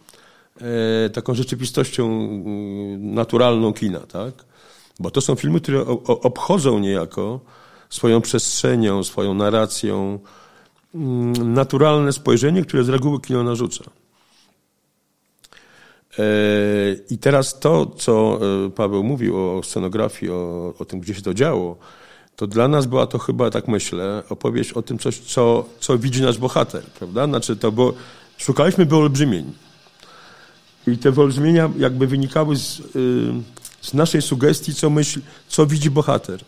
taką 1.14 1.34
rzeczywistością 1.34 2.06
mm, 2.06 3.14
naturalną 3.14 3.74
kina, 3.74 4.00
tak? 4.00 4.34
Bo 5.00 5.12
to 5.12 5.22
są 5.22 5.36
filmy, 5.36 5.62
które 5.62 5.86
obchodzą 6.06 6.80
niejako 6.80 7.40
swoją 7.90 8.22
przestrzenią, 8.22 9.04
swoją 9.04 9.34
narracją 9.34 10.20
mm, 10.96 11.54
naturalne 11.54 12.14
spojrzenie, 12.14 12.62
które 12.62 12.84
z 12.84 12.90
reguły 12.90 13.22
kino 13.22 13.44
narzuca. 13.44 13.84
E, 16.20 16.24
I 17.10 17.18
teraz 17.18 17.60
to, 17.60 17.86
co 17.86 18.40
e, 18.66 18.70
Paweł 18.70 19.04
mówił 19.04 19.38
o 19.38 19.64
scenografii, 19.64 20.32
o, 20.32 20.74
o 20.80 20.86
tym, 20.86 21.00
gdzie 21.00 21.14
się 21.14 21.22
to 21.22 21.34
działo, 21.34 21.78
to 22.36 22.48
dla 22.48 22.68
nas 22.68 22.86
była 22.86 23.08
to 23.08 23.20
chyba, 23.20 23.50
tak 23.50 23.68
myślę, 23.68 24.24
opowieść 24.30 24.74
o 24.74 24.82
tym 24.82 25.00
coś, 25.00 25.20
co, 25.20 25.66
co 25.80 25.98
widzi 25.98 26.22
nasz 26.22 26.38
bohater, 26.38 26.84
prawda? 26.84 27.28
Znaczy 27.28 27.56
to, 27.56 27.72
bo 27.72 27.94
szukaliśmy 28.38 28.86
wyolbrzymień. 28.86 29.54
I 30.88 30.98
te 30.98 31.12
wyolbrzymienia 31.12 31.70
jakby 31.78 32.08
wynikały 32.08 32.56
z, 32.56 32.80
y, 32.80 32.84
z 33.82 33.94
naszej 33.94 34.22
sugestii, 34.22 34.74
co 34.74 34.90
myśl, 34.90 35.20
co 35.48 35.66
widzi 35.66 35.90
bohater. 35.90 36.40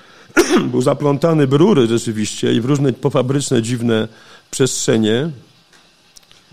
Był 0.70 0.82
zaplątany 0.82 1.46
w 1.46 1.52
rury 1.52 1.86
rzeczywiście 1.86 2.54
i 2.54 2.60
w 2.60 2.64
różne 2.64 2.92
pofabryczne, 2.92 3.62
dziwne 3.62 4.08
przestrzenie. 4.50 5.30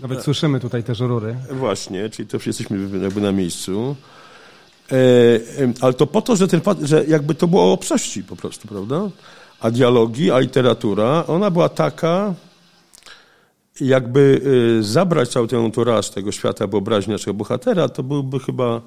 Nawet 0.00 0.22
słyszymy 0.22 0.60
tutaj 0.60 0.84
też 0.84 1.00
rury. 1.00 1.36
Właśnie, 1.50 2.10
czyli 2.10 2.28
to 2.28 2.38
jesteśmy 2.46 3.00
jakby 3.02 3.20
na 3.20 3.32
miejscu. 3.32 3.96
E, 4.92 4.94
e, 4.94 5.72
ale 5.80 5.94
to 5.94 6.06
po 6.06 6.22
to, 6.22 6.36
że, 6.36 6.48
ten, 6.48 6.60
że 6.82 7.04
jakby 7.04 7.34
to 7.34 7.48
było 7.48 7.62
o 7.62 7.72
obcości 7.72 8.24
po 8.24 8.36
prostu, 8.36 8.68
prawda? 8.68 9.10
A 9.60 9.70
dialogi, 9.70 10.30
a 10.30 10.38
literatura, 10.38 11.24
ona 11.26 11.50
była 11.50 11.68
taka, 11.68 12.34
jakby 13.80 14.40
e, 14.78 14.82
zabrać 14.82 15.28
cały 15.28 15.48
ten 15.48 15.64
entourage 15.64 16.08
tego 16.08 16.32
świata 16.32 16.66
wyobraźni 16.66 17.12
naszego 17.12 17.34
bohatera, 17.34 17.88
to 17.88 18.02
byłby 18.02 18.40
chyba 18.40 18.80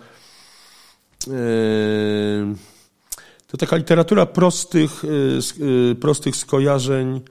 e, 1.27 1.34
to 3.48 3.58
taka 3.58 3.75
literatura 3.75 4.25
prostych, 4.25 5.03
e, 5.91 5.96
prostych 5.96 6.36
skojarzeń, 6.36 7.22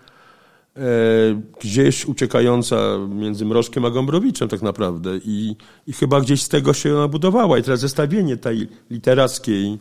gdzieś 1.61 2.07
uciekająca 2.07 2.77
między 3.09 3.45
Mrożkiem 3.45 3.85
a 3.85 3.91
Gombrowiczem 3.91 4.49
tak 4.49 4.63
naprawdę. 4.63 5.11
I, 5.25 5.57
i 5.87 5.93
chyba 5.93 6.21
gdzieś 6.21 6.43
z 6.43 6.49
tego 6.49 6.75
się 6.75 6.97
ona 6.97 7.09
budowała. 7.09 7.59
I 7.59 7.63
teraz 7.63 7.81
zestawienie 7.81 8.37
tej 8.37 8.69
literackiej 8.91 9.79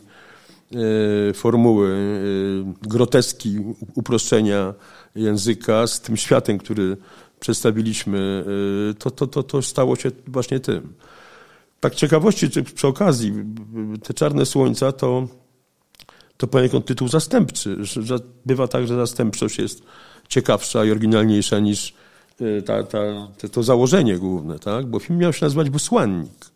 formuły, 1.34 1.96
groteski, 2.82 3.58
uproszczenia 3.94 4.74
języka 5.14 5.86
z 5.86 6.00
tym 6.00 6.16
światem, 6.16 6.58
który 6.58 6.96
przedstawiliśmy, 7.40 8.44
e, 8.90 8.94
to, 8.94 9.10
to, 9.10 9.26
to, 9.26 9.42
to 9.42 9.62
stało 9.62 9.96
się 9.96 10.10
właśnie 10.26 10.60
tym. 10.60 10.92
Tak 11.80 11.94
ciekawości 11.94 12.48
przy 12.74 12.86
okazji, 12.86 13.32
te 14.02 14.14
Czarne 14.14 14.46
Słońca 14.46 14.92
to 14.92 15.28
to 16.38 16.46
poniekąd 16.46 16.86
tytuł 16.86 17.08
zastępczy. 17.08 17.76
Bywa 18.46 18.68
tak, 18.68 18.86
że 18.86 18.96
zastępczość 18.96 19.58
jest 19.58 19.82
ciekawsza 20.28 20.84
i 20.84 20.90
oryginalniejsza 20.90 21.58
niż 21.58 21.94
y, 22.40 22.62
ta, 22.62 22.82
ta, 22.82 22.98
to 23.52 23.62
założenie 23.62 24.18
główne, 24.18 24.58
tak? 24.58 24.86
Bo 24.86 24.98
film 24.98 25.18
miał 25.18 25.32
się 25.32 25.46
nazywać 25.46 25.70
Wysłannik. 25.70 26.46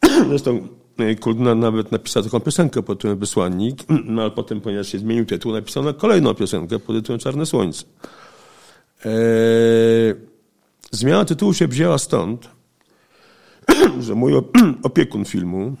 Zresztą 0.28 0.68
y, 1.00 1.16
Kuldna 1.16 1.54
nawet 1.54 1.92
napisał 1.92 2.22
taką 2.22 2.40
piosenkę 2.40 2.82
pod 2.82 2.98
tytułem 2.98 3.18
Wysłannik, 3.18 3.84
no 4.04 4.22
ale 4.22 4.30
potem, 4.30 4.60
ponieważ 4.60 4.88
się 4.88 4.98
zmienił 4.98 5.26
tytuł, 5.26 5.52
napisał 5.52 5.82
na 5.82 5.92
kolejną 5.92 6.34
piosenkę 6.34 6.78
pod 6.78 6.96
tytułem 6.96 7.18
Czarne 7.18 7.46
Słońce. 7.46 7.84
Eee, 9.04 10.14
zmiana 10.90 11.24
tytułu 11.24 11.54
się 11.54 11.68
wzięła 11.68 11.98
stąd, 11.98 12.48
że 14.00 14.14
mój 14.14 14.32
opiekun 14.82 15.24
filmu, 15.24 15.76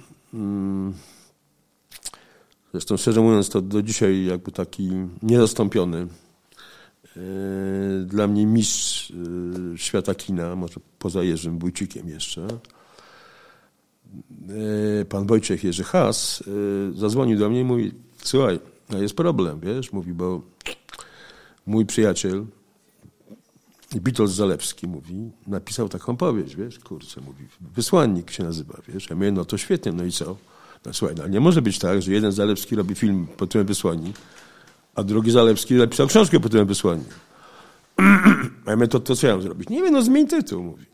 Zresztą 2.74 2.96
szczerze 2.96 3.20
mówiąc, 3.20 3.48
to 3.48 3.62
do 3.62 3.82
dzisiaj 3.82 4.24
jakby 4.24 4.52
taki 4.52 4.90
niezastąpiony 5.22 6.06
e, 7.16 7.20
dla 8.06 8.26
mnie 8.26 8.46
mistrz 8.46 9.10
e, 9.10 9.14
świata 9.78 10.14
kina, 10.14 10.56
może 10.56 10.74
poza 10.98 11.22
Jerzym 11.22 11.58
Wójcikiem 11.58 12.08
jeszcze. 12.08 12.48
Pan 15.08 15.26
Wojciech 15.26 15.64
Jerzy 15.64 15.84
Has 15.84 16.44
zadzwonił 16.94 17.38
do 17.38 17.50
mnie 17.50 17.60
i 17.60 17.64
mówi, 17.64 17.92
słuchaj, 18.24 18.60
no 18.90 19.02
jest 19.02 19.16
problem, 19.16 19.60
wiesz, 19.60 19.92
mówi, 19.92 20.12
bo 20.12 20.42
mój 21.66 21.86
przyjaciel 21.86 22.44
Witold 24.00 24.30
Zalewski 24.30 24.86
mówi, 24.86 25.30
napisał 25.46 25.88
taką 25.88 26.16
powieść, 26.16 26.56
wiesz, 26.56 26.78
kurczę, 26.78 27.20
mówi, 27.20 27.44
wysłannik 27.60 28.30
się 28.30 28.44
nazywa, 28.44 28.78
wiesz, 28.88 29.10
ja 29.10 29.16
mówię, 29.16 29.32
no 29.32 29.44
to 29.44 29.58
świetnie, 29.58 29.92
no 29.92 30.04
i 30.04 30.12
co? 30.12 30.36
No 30.86 30.92
słuchaj, 30.92 31.16
no, 31.16 31.28
nie 31.28 31.40
może 31.40 31.62
być 31.62 31.78
tak, 31.78 32.02
że 32.02 32.12
jeden 32.12 32.32
Zalewski 32.32 32.76
robi 32.76 32.94
film 32.94 33.26
pod 33.26 33.48
tytułem 33.48 33.66
Wysłannik, 33.66 34.16
a 34.94 35.02
drugi 35.02 35.30
Zalewski 35.30 35.74
napisał 35.74 36.06
książkę 36.06 36.40
pod 36.40 36.42
tytułem 36.42 36.66
Wysłannik. 36.66 37.08
A 38.66 38.70
ja 38.70 38.76
mówię, 38.76 38.88
to, 38.88 39.00
to 39.00 39.16
co 39.16 39.26
ja 39.26 39.32
mam 39.32 39.42
zrobić? 39.42 39.68
Nie 39.68 39.82
wiem, 39.82 39.92
no 39.92 40.02
zmień 40.02 40.26
tytuł, 40.26 40.62
mówi. 40.62 40.84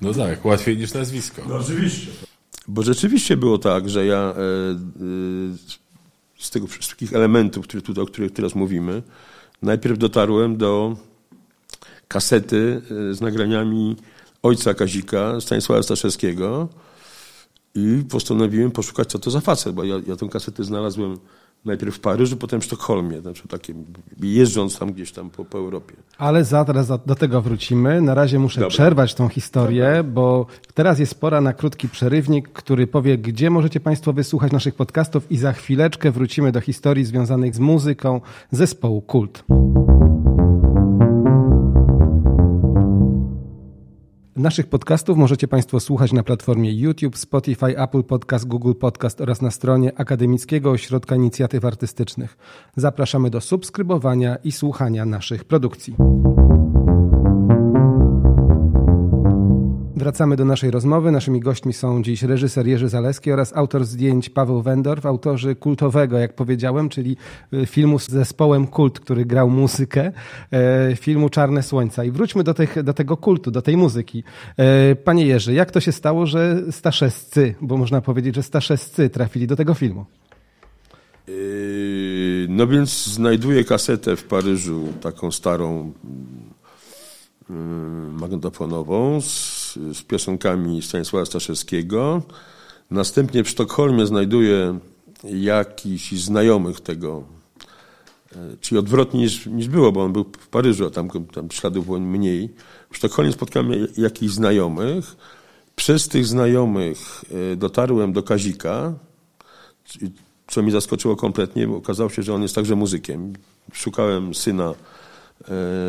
No 0.00 0.14
tak, 0.14 0.44
łatwiej 0.44 0.76
niż 0.78 0.94
nazwisko. 0.94 1.42
Bo 2.68 2.82
rzeczywiście 2.82 3.36
było 3.36 3.58
tak, 3.58 3.90
że 3.90 4.06
ja 4.06 4.16
e, 4.16 4.30
e, 4.30 4.34
z 6.38 6.50
tych 6.50 6.68
wszystkich 6.68 7.12
elementów, 7.12 7.66
które 7.66 7.82
tutaj, 7.82 8.04
o 8.04 8.06
których 8.06 8.32
teraz 8.32 8.54
mówimy, 8.54 9.02
najpierw 9.62 9.98
dotarłem 9.98 10.56
do 10.56 10.96
kasety 12.10 12.82
e, 13.10 13.14
z 13.14 13.20
nagraniami 13.20 13.96
ojca 14.42 14.74
Kazika, 14.74 15.40
Stanisława 15.40 15.82
Staszewskiego 15.82 16.68
i 17.74 18.04
postanowiłem 18.10 18.70
poszukać, 18.70 19.08
co 19.08 19.18
to 19.18 19.30
za 19.30 19.40
facet, 19.40 19.74
bo 19.74 19.84
ja, 19.84 19.94
ja 20.06 20.16
tę 20.16 20.28
kasetę 20.28 20.64
znalazłem 20.64 21.18
najpierw 21.64 21.96
w 21.96 22.00
Paryżu, 22.00 22.36
potem 22.36 22.60
w 22.60 22.64
Sztokholmie, 22.64 23.20
znaczy 23.20 23.48
takie, 23.48 23.74
jeżdżąc 24.22 24.78
tam 24.78 24.92
gdzieś 24.92 25.12
tam 25.12 25.30
po, 25.30 25.44
po 25.44 25.58
Europie. 25.58 25.94
Ale 26.18 26.44
zaraz 26.44 26.88
do, 26.88 26.98
do 27.06 27.14
tego 27.14 27.42
wrócimy. 27.42 28.00
Na 28.00 28.14
razie 28.14 28.38
muszę 28.38 28.60
Dobra. 28.60 28.70
przerwać 28.70 29.14
tą 29.14 29.28
historię, 29.28 30.04
bo 30.04 30.46
teraz 30.74 30.98
jest 30.98 31.20
pora 31.20 31.40
na 31.40 31.52
krótki 31.52 31.88
przerywnik, 31.88 32.48
który 32.48 32.86
powie, 32.86 33.18
gdzie 33.18 33.50
możecie 33.50 33.80
Państwo 33.80 34.12
wysłuchać 34.12 34.52
naszych 34.52 34.74
podcastów 34.74 35.32
i 35.32 35.36
za 35.36 35.52
chwileczkę 35.52 36.10
wrócimy 36.10 36.52
do 36.52 36.60
historii 36.60 37.04
związanych 37.04 37.54
z 37.54 37.58
muzyką 37.58 38.20
zespołu 38.50 39.02
Kult. 39.02 39.44
Naszych 44.40 44.66
podcastów 44.66 45.18
możecie 45.18 45.48
Państwo 45.48 45.80
słuchać 45.80 46.12
na 46.12 46.22
platformie 46.22 46.72
YouTube, 46.72 47.18
Spotify, 47.18 47.78
Apple 47.78 48.02
Podcast, 48.02 48.46
Google 48.46 48.72
Podcast 48.74 49.20
oraz 49.20 49.42
na 49.42 49.50
stronie 49.50 49.92
Akademickiego 49.96 50.70
Ośrodka 50.70 51.16
Inicjatyw 51.16 51.64
Artystycznych. 51.64 52.36
Zapraszamy 52.76 53.30
do 53.30 53.40
subskrybowania 53.40 54.36
i 54.36 54.52
słuchania 54.52 55.04
naszych 55.04 55.44
produkcji. 55.44 55.94
Wracamy 60.00 60.36
do 60.36 60.44
naszej 60.44 60.70
rozmowy. 60.70 61.10
Naszymi 61.10 61.40
gośćmi 61.40 61.72
są 61.72 62.02
dziś 62.02 62.22
reżyser 62.22 62.66
Jerzy 62.66 62.88
Zaleski 62.88 63.32
oraz 63.32 63.56
autor 63.56 63.84
zdjęć 63.84 64.30
Paweł 64.30 64.62
Wendorf, 64.62 65.06
autorzy 65.06 65.54
kultowego, 65.54 66.18
jak 66.18 66.34
powiedziałem, 66.34 66.88
czyli 66.88 67.16
y, 67.54 67.66
filmu 67.66 67.98
z 67.98 68.08
zespołem 68.08 68.66
Kult, 68.66 69.00
który 69.00 69.24
grał 69.24 69.50
muzykę, 69.50 70.12
e, 70.52 70.96
filmu 70.96 71.28
Czarne 71.28 71.62
Słońca. 71.62 72.04
I 72.04 72.10
wróćmy 72.10 72.44
do, 72.44 72.54
tych, 72.54 72.82
do 72.82 72.94
tego 72.94 73.16
kultu, 73.16 73.50
do 73.50 73.62
tej 73.62 73.76
muzyki. 73.76 74.24
E, 74.56 74.96
Panie 74.96 75.26
Jerzy, 75.26 75.52
jak 75.52 75.70
to 75.70 75.80
się 75.80 75.92
stało, 75.92 76.26
że 76.26 76.62
Staszewscy, 76.70 77.54
bo 77.60 77.76
można 77.76 78.00
powiedzieć, 78.00 78.34
że 78.34 78.42
Staszewscy 78.42 79.10
trafili 79.10 79.46
do 79.46 79.56
tego 79.56 79.74
filmu? 79.74 80.04
No 82.48 82.66
więc 82.66 83.06
znajduję 83.06 83.64
kasetę 83.64 84.16
w 84.16 84.24
Paryżu, 84.24 84.88
taką 85.00 85.30
starą 85.30 85.92
yy, 87.50 87.56
magnetofonową 88.20 89.20
z, 89.20 89.59
z 89.92 90.02
piosenkami 90.02 90.82
Stanisława 90.82 91.26
Staszewskiego. 91.26 92.22
Następnie 92.90 93.44
w 93.44 93.48
Sztokholmie 93.48 94.06
znajduję 94.06 94.78
jakichś 95.24 96.12
znajomych 96.12 96.80
tego, 96.80 97.22
yy, 98.36 98.56
czyli 98.60 98.78
odwrotnie 98.78 99.20
niż, 99.20 99.46
niż 99.46 99.68
było, 99.68 99.92
bo 99.92 100.04
on 100.04 100.12
był 100.12 100.24
w 100.40 100.48
Paryżu, 100.48 100.86
a 100.86 100.90
tam, 100.90 101.08
tam 101.08 101.50
śladów 101.50 101.84
było 101.84 102.00
mniej. 102.00 102.48
W 102.90 102.96
Sztokholmie 102.96 103.32
spotkałem 103.32 103.86
jakichś 103.96 104.32
znajomych. 104.32 105.16
Przez 105.76 106.08
tych 106.08 106.26
znajomych 106.26 107.24
yy, 107.30 107.56
dotarłem 107.56 108.12
do 108.12 108.22
Kazika, 108.22 108.92
co 110.46 110.62
mi 110.62 110.70
zaskoczyło 110.70 111.16
kompletnie, 111.16 111.66
bo 111.66 111.76
okazało 111.76 112.10
się, 112.10 112.22
że 112.22 112.34
on 112.34 112.42
jest 112.42 112.54
także 112.54 112.76
muzykiem. 112.76 113.32
Szukałem 113.72 114.34
syna 114.34 114.74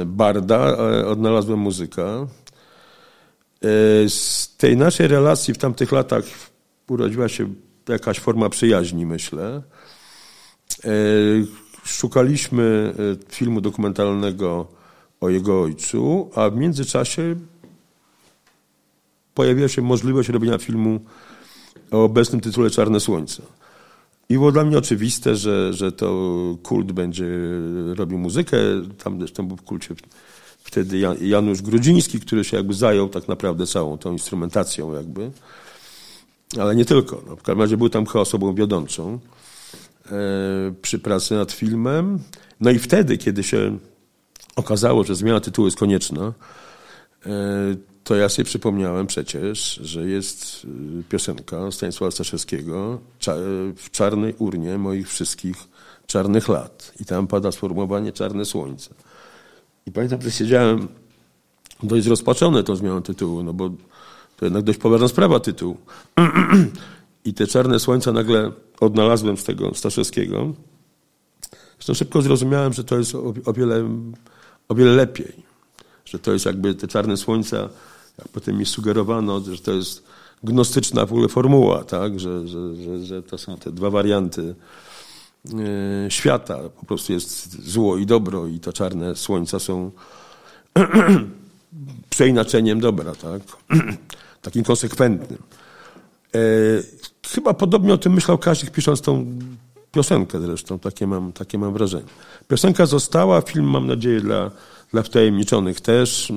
Barda, 0.06 0.78
odnalazłem 1.08 1.60
muzyka. 1.60 2.28
Z 4.08 4.56
tej 4.58 4.78
naszej 4.78 5.08
relacji 5.08 5.54
w 5.54 5.58
tamtych 5.58 5.92
latach 5.92 6.24
urodziła 6.90 7.30
się 7.30 7.54
jakaś 7.90 8.20
forma 8.20 8.50
przyjaźni, 8.50 9.06
myślę. 9.06 9.62
Szukaliśmy 11.84 12.94
filmu 13.30 13.62
dokumentalnego 13.62 14.68
o 15.22 15.30
jego 15.30 15.62
ojcu, 15.62 16.30
a 16.36 16.50
w 16.50 16.56
międzyczasie 16.56 17.36
pojawiła 19.34 19.68
się 19.68 19.82
możliwość 19.82 20.30
robienia 20.30 20.58
filmu 20.58 21.00
o 21.92 22.04
obecnym 22.04 22.42
tytule 22.42 22.70
Czarne 22.70 23.00
Słońce. 23.00 23.44
I 24.30 24.34
było 24.34 24.52
dla 24.52 24.64
mnie 24.64 24.78
oczywiste, 24.78 25.36
że, 25.36 25.74
że 25.74 25.92
to 25.92 26.36
kult 26.64 26.92
będzie 26.92 27.28
robił 27.96 28.18
muzykę. 28.18 28.58
Tam 29.04 29.20
zresztą 29.20 29.48
był 29.48 29.58
w 29.58 29.62
kulcie 29.62 29.96
wtedy 30.72 31.00
Janusz 31.22 31.62
Grudziński, 31.62 32.20
który 32.20 32.44
się 32.44 32.58
jakby 32.58 32.74
zajął 32.74 33.10
tak 33.10 33.28
naprawdę 33.28 33.68
całą 33.68 33.98
tą 33.98 34.12
instrumentacją 34.12 34.94
jakby. 34.94 35.32
Ale 36.60 36.76
nie 36.76 36.86
tylko. 36.86 37.22
No, 37.28 37.36
w 37.36 37.42
każdym 37.42 37.62
razie 37.62 37.78
był 37.78 37.90
tam 37.90 38.06
osobą 38.14 38.56
wiodącą 38.56 39.20
e, 40.06 40.10
przy 40.82 41.00
pracy 41.00 41.36
nad 41.36 41.52
filmem. 41.52 42.20
No 42.60 42.72
i 42.72 42.80
wtedy, 42.80 43.18
kiedy 43.18 43.44
się 43.44 43.78
okazało, 44.56 45.04
że 45.04 45.16
zmiana 45.16 45.40
tytułu 45.40 45.68
jest 45.68 45.78
konieczna, 45.78 46.34
e, 47.26 47.32
to 48.04 48.16
ja 48.16 48.30
sobie 48.30 48.46
przypomniałem 48.46 49.08
przecież, 49.08 49.80
że 49.84 50.08
jest 50.08 50.66
y, 51.00 51.04
piosenka 51.10 51.72
Stanisława 51.72 52.12
Staszewskiego 52.12 53.00
w 53.76 53.90
czarnej 53.92 54.36
urnie 54.38 54.78
moich 54.78 55.10
wszystkich 55.10 55.56
czarnych 56.08 56.48
lat. 56.48 56.94
I 57.00 57.06
tam 57.06 57.28
pada 57.28 57.52
sformułowanie 57.52 58.12
czarne 58.12 58.46
słońce. 58.46 58.90
I 59.86 59.92
pamiętam, 59.92 60.22
że 60.22 60.32
siedziałem 60.32 60.88
dość 61.84 62.08
rozpaczony 62.08 62.64
tą 62.64 62.76
zmianą 62.76 63.02
tytułu, 63.02 63.44
no 63.44 63.54
bo 63.54 63.70
to 64.38 64.46
jednak 64.46 64.64
dość 64.64 64.80
poważna 64.80 65.08
sprawa 65.08 65.40
tytuł. 65.40 65.78
I 67.26 67.34
te 67.34 67.48
czarne 67.48 67.80
słońca 67.80 68.12
nagle 68.12 68.52
odnalazłem 68.80 69.38
z 69.38 69.44
tego 69.44 69.76
Staszewskiego. 69.76 70.54
Zresztą 71.76 71.94
szybko 71.94 72.22
zrozumiałem, 72.22 72.74
że 72.74 72.84
to 72.84 72.98
jest 72.98 73.16
o, 73.46 73.54
wiele, 73.54 73.90
o 74.70 74.76
wiele 74.76 74.92
lepiej. 74.92 75.52
Że 76.06 76.20
to 76.20 76.34
jest 76.34 76.46
jakby 76.46 76.76
te 76.76 76.88
czarne 76.88 77.18
słońca 77.18 77.70
jak 78.18 78.28
potem 78.28 78.58
mi 78.58 78.66
sugerowano, 78.66 79.40
że 79.40 79.58
to 79.58 79.72
jest 79.72 80.04
gnostyczna 80.44 81.06
w 81.06 81.12
ogóle 81.12 81.28
formuła, 81.28 81.84
tak? 81.84 82.20
że, 82.20 82.48
że, 82.48 82.76
że, 82.76 83.06
że 83.06 83.24
to 83.24 83.38
są 83.38 83.58
te 83.58 83.72
dwa 83.72 83.90
warianty 83.90 84.56
świata. 86.10 86.60
Po 86.80 86.86
prostu 86.86 87.14
jest 87.14 87.62
zło 87.70 87.98
i 87.98 88.06
dobro 88.06 88.48
i 88.48 88.60
to 88.60 88.74
czarne 88.74 89.16
słońca 89.16 89.60
są 89.60 89.92
przeinaczeniem 92.10 92.80
dobra, 92.80 93.16
tak? 93.16 93.42
takim 94.42 94.64
konsekwentnym. 94.64 95.42
E, 96.36 96.40
chyba 97.28 97.54
podobnie 97.54 97.94
o 97.94 97.98
tym 97.98 98.14
myślał 98.14 98.38
Kazik 98.38 98.72
pisząc 98.72 99.02
tą 99.02 99.26
piosenkę 99.92 100.42
zresztą, 100.42 100.80
takie 100.80 101.08
mam, 101.08 101.34
takie 101.34 101.58
mam 101.58 101.74
wrażenie. 101.74 102.08
Piosenka 102.48 102.86
została, 102.86 103.42
film 103.42 103.66
mam 103.66 103.88
nadzieję 103.88 104.22
dla, 104.22 104.52
dla 104.92 105.04
wtajemniczonych 105.04 105.82
też 105.82 106.32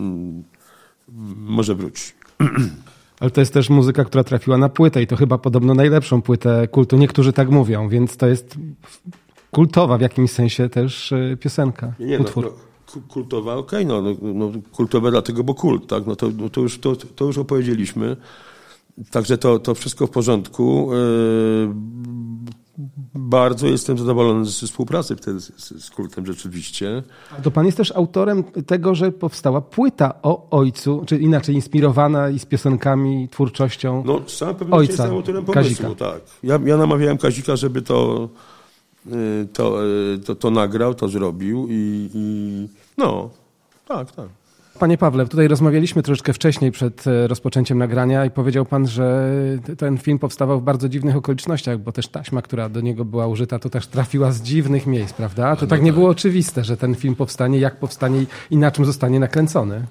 może 1.36 1.74
wróci. 1.74 2.12
Ale 3.24 3.30
to 3.30 3.40
jest 3.40 3.54
też 3.54 3.70
muzyka, 3.70 4.04
która 4.04 4.24
trafiła 4.24 4.58
na 4.58 4.68
płytę 4.68 5.02
i 5.02 5.06
to 5.06 5.16
chyba 5.16 5.38
podobno 5.38 5.74
najlepszą 5.74 6.22
płytę 6.22 6.68
kultu. 6.68 6.96
Niektórzy 6.96 7.32
tak 7.32 7.50
mówią, 7.50 7.88
więc 7.88 8.16
to 8.16 8.26
jest 8.26 8.58
kultowa 9.50 9.98
w 9.98 10.00
jakimś 10.00 10.30
sensie 10.30 10.68
też 10.68 11.12
e, 11.12 11.36
piosenka, 11.40 11.92
nie, 12.00 12.18
no, 12.18 12.24
utwór. 12.24 12.52
No, 12.96 13.02
kultowa, 13.08 13.56
okej, 13.56 13.86
okay, 13.86 14.02
no, 14.02 14.14
no, 14.22 14.34
no, 14.34 14.52
kultowe 14.72 15.10
dlatego, 15.10 15.44
bo 15.44 15.54
kult, 15.54 15.86
tak, 15.86 16.06
no 16.06 16.16
to, 16.16 16.30
no 16.38 16.48
to, 16.48 16.60
już, 16.60 16.78
to, 16.78 16.96
to 16.96 17.24
już 17.24 17.38
opowiedzieliśmy. 17.38 18.16
Także 19.10 19.38
to, 19.38 19.58
to 19.58 19.74
wszystko 19.74 20.06
w 20.06 20.10
porządku. 20.10 20.90
Bardzo 23.14 23.66
jestem 23.66 23.98
zadowolony 23.98 24.44
ze 24.44 24.66
współpracy 24.66 25.16
wtedy 25.16 25.40
z, 25.40 25.84
z 25.84 25.90
kultem 25.90 26.26
rzeczywiście. 26.26 27.02
A 27.38 27.42
to 27.42 27.50
pan 27.50 27.66
jest 27.66 27.76
też 27.76 27.92
autorem 27.92 28.44
tego, 28.66 28.94
że 28.94 29.12
powstała 29.12 29.60
płyta 29.60 30.14
o 30.22 30.50
ojcu, 30.50 31.02
czy 31.06 31.18
inaczej 31.18 31.54
inspirowana 31.54 32.30
i 32.30 32.38
z 32.38 32.46
piosenkami, 32.46 33.28
twórczością 33.28 34.02
No 34.06 34.20
z 34.26 34.36
całą 34.36 34.54
pewnością 34.54 34.76
ojca, 34.78 34.92
jestem 34.92 35.10
autorem 35.10 35.44
pomysłu, 35.44 35.84
Kazika. 35.84 35.94
tak. 36.12 36.20
Ja, 36.42 36.58
ja 36.64 36.76
namawiałem 36.76 37.18
Kazika, 37.18 37.56
żeby 37.56 37.82
to, 37.82 38.28
y, 39.06 39.48
to, 39.52 39.86
y, 39.86 40.18
to, 40.18 40.34
to 40.34 40.50
nagrał, 40.50 40.94
to 40.94 41.08
zrobił 41.08 41.66
i, 41.70 42.10
i 42.14 42.68
no, 42.98 43.30
tak, 43.88 44.12
tak. 44.12 44.28
Panie 44.78 44.98
Pawle, 44.98 45.26
tutaj 45.26 45.48
rozmawialiśmy 45.48 46.02
troszeczkę 46.02 46.32
wcześniej 46.32 46.72
przed 46.72 47.06
e, 47.06 47.28
rozpoczęciem 47.28 47.78
nagrania 47.78 48.24
i 48.24 48.30
powiedział 48.30 48.64
pan, 48.64 48.88
że 48.88 49.30
ten 49.78 49.98
film 49.98 50.18
powstawał 50.18 50.60
w 50.60 50.62
bardzo 50.62 50.88
dziwnych 50.88 51.16
okolicznościach, 51.16 51.78
bo 51.78 51.92
też 51.92 52.08
taśma, 52.08 52.42
która 52.42 52.68
do 52.68 52.80
niego 52.80 53.04
była 53.04 53.26
użyta, 53.26 53.58
to 53.58 53.70
też 53.70 53.86
trafiła 53.86 54.32
z 54.32 54.42
dziwnych 54.42 54.86
miejsc, 54.86 55.12
prawda? 55.12 55.56
To 55.56 55.62
no 55.62 55.68
tak 55.68 55.82
nie 55.82 55.90
tak. 55.90 55.94
było 55.94 56.08
oczywiste, 56.08 56.64
że 56.64 56.76
ten 56.76 56.94
film 56.94 57.14
powstanie, 57.14 57.58
jak 57.58 57.76
powstanie 57.76 58.24
i 58.50 58.56
na 58.56 58.70
czym 58.70 58.84
zostanie 58.84 59.20
nakręcony. 59.20 59.82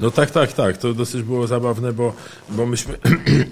No 0.00 0.10
tak, 0.10 0.30
tak, 0.30 0.52
tak. 0.52 0.76
To 0.76 0.94
dosyć 0.94 1.22
było 1.22 1.46
zabawne, 1.46 1.92
bo, 1.92 2.14
bo 2.48 2.66
myśmy 2.66 2.98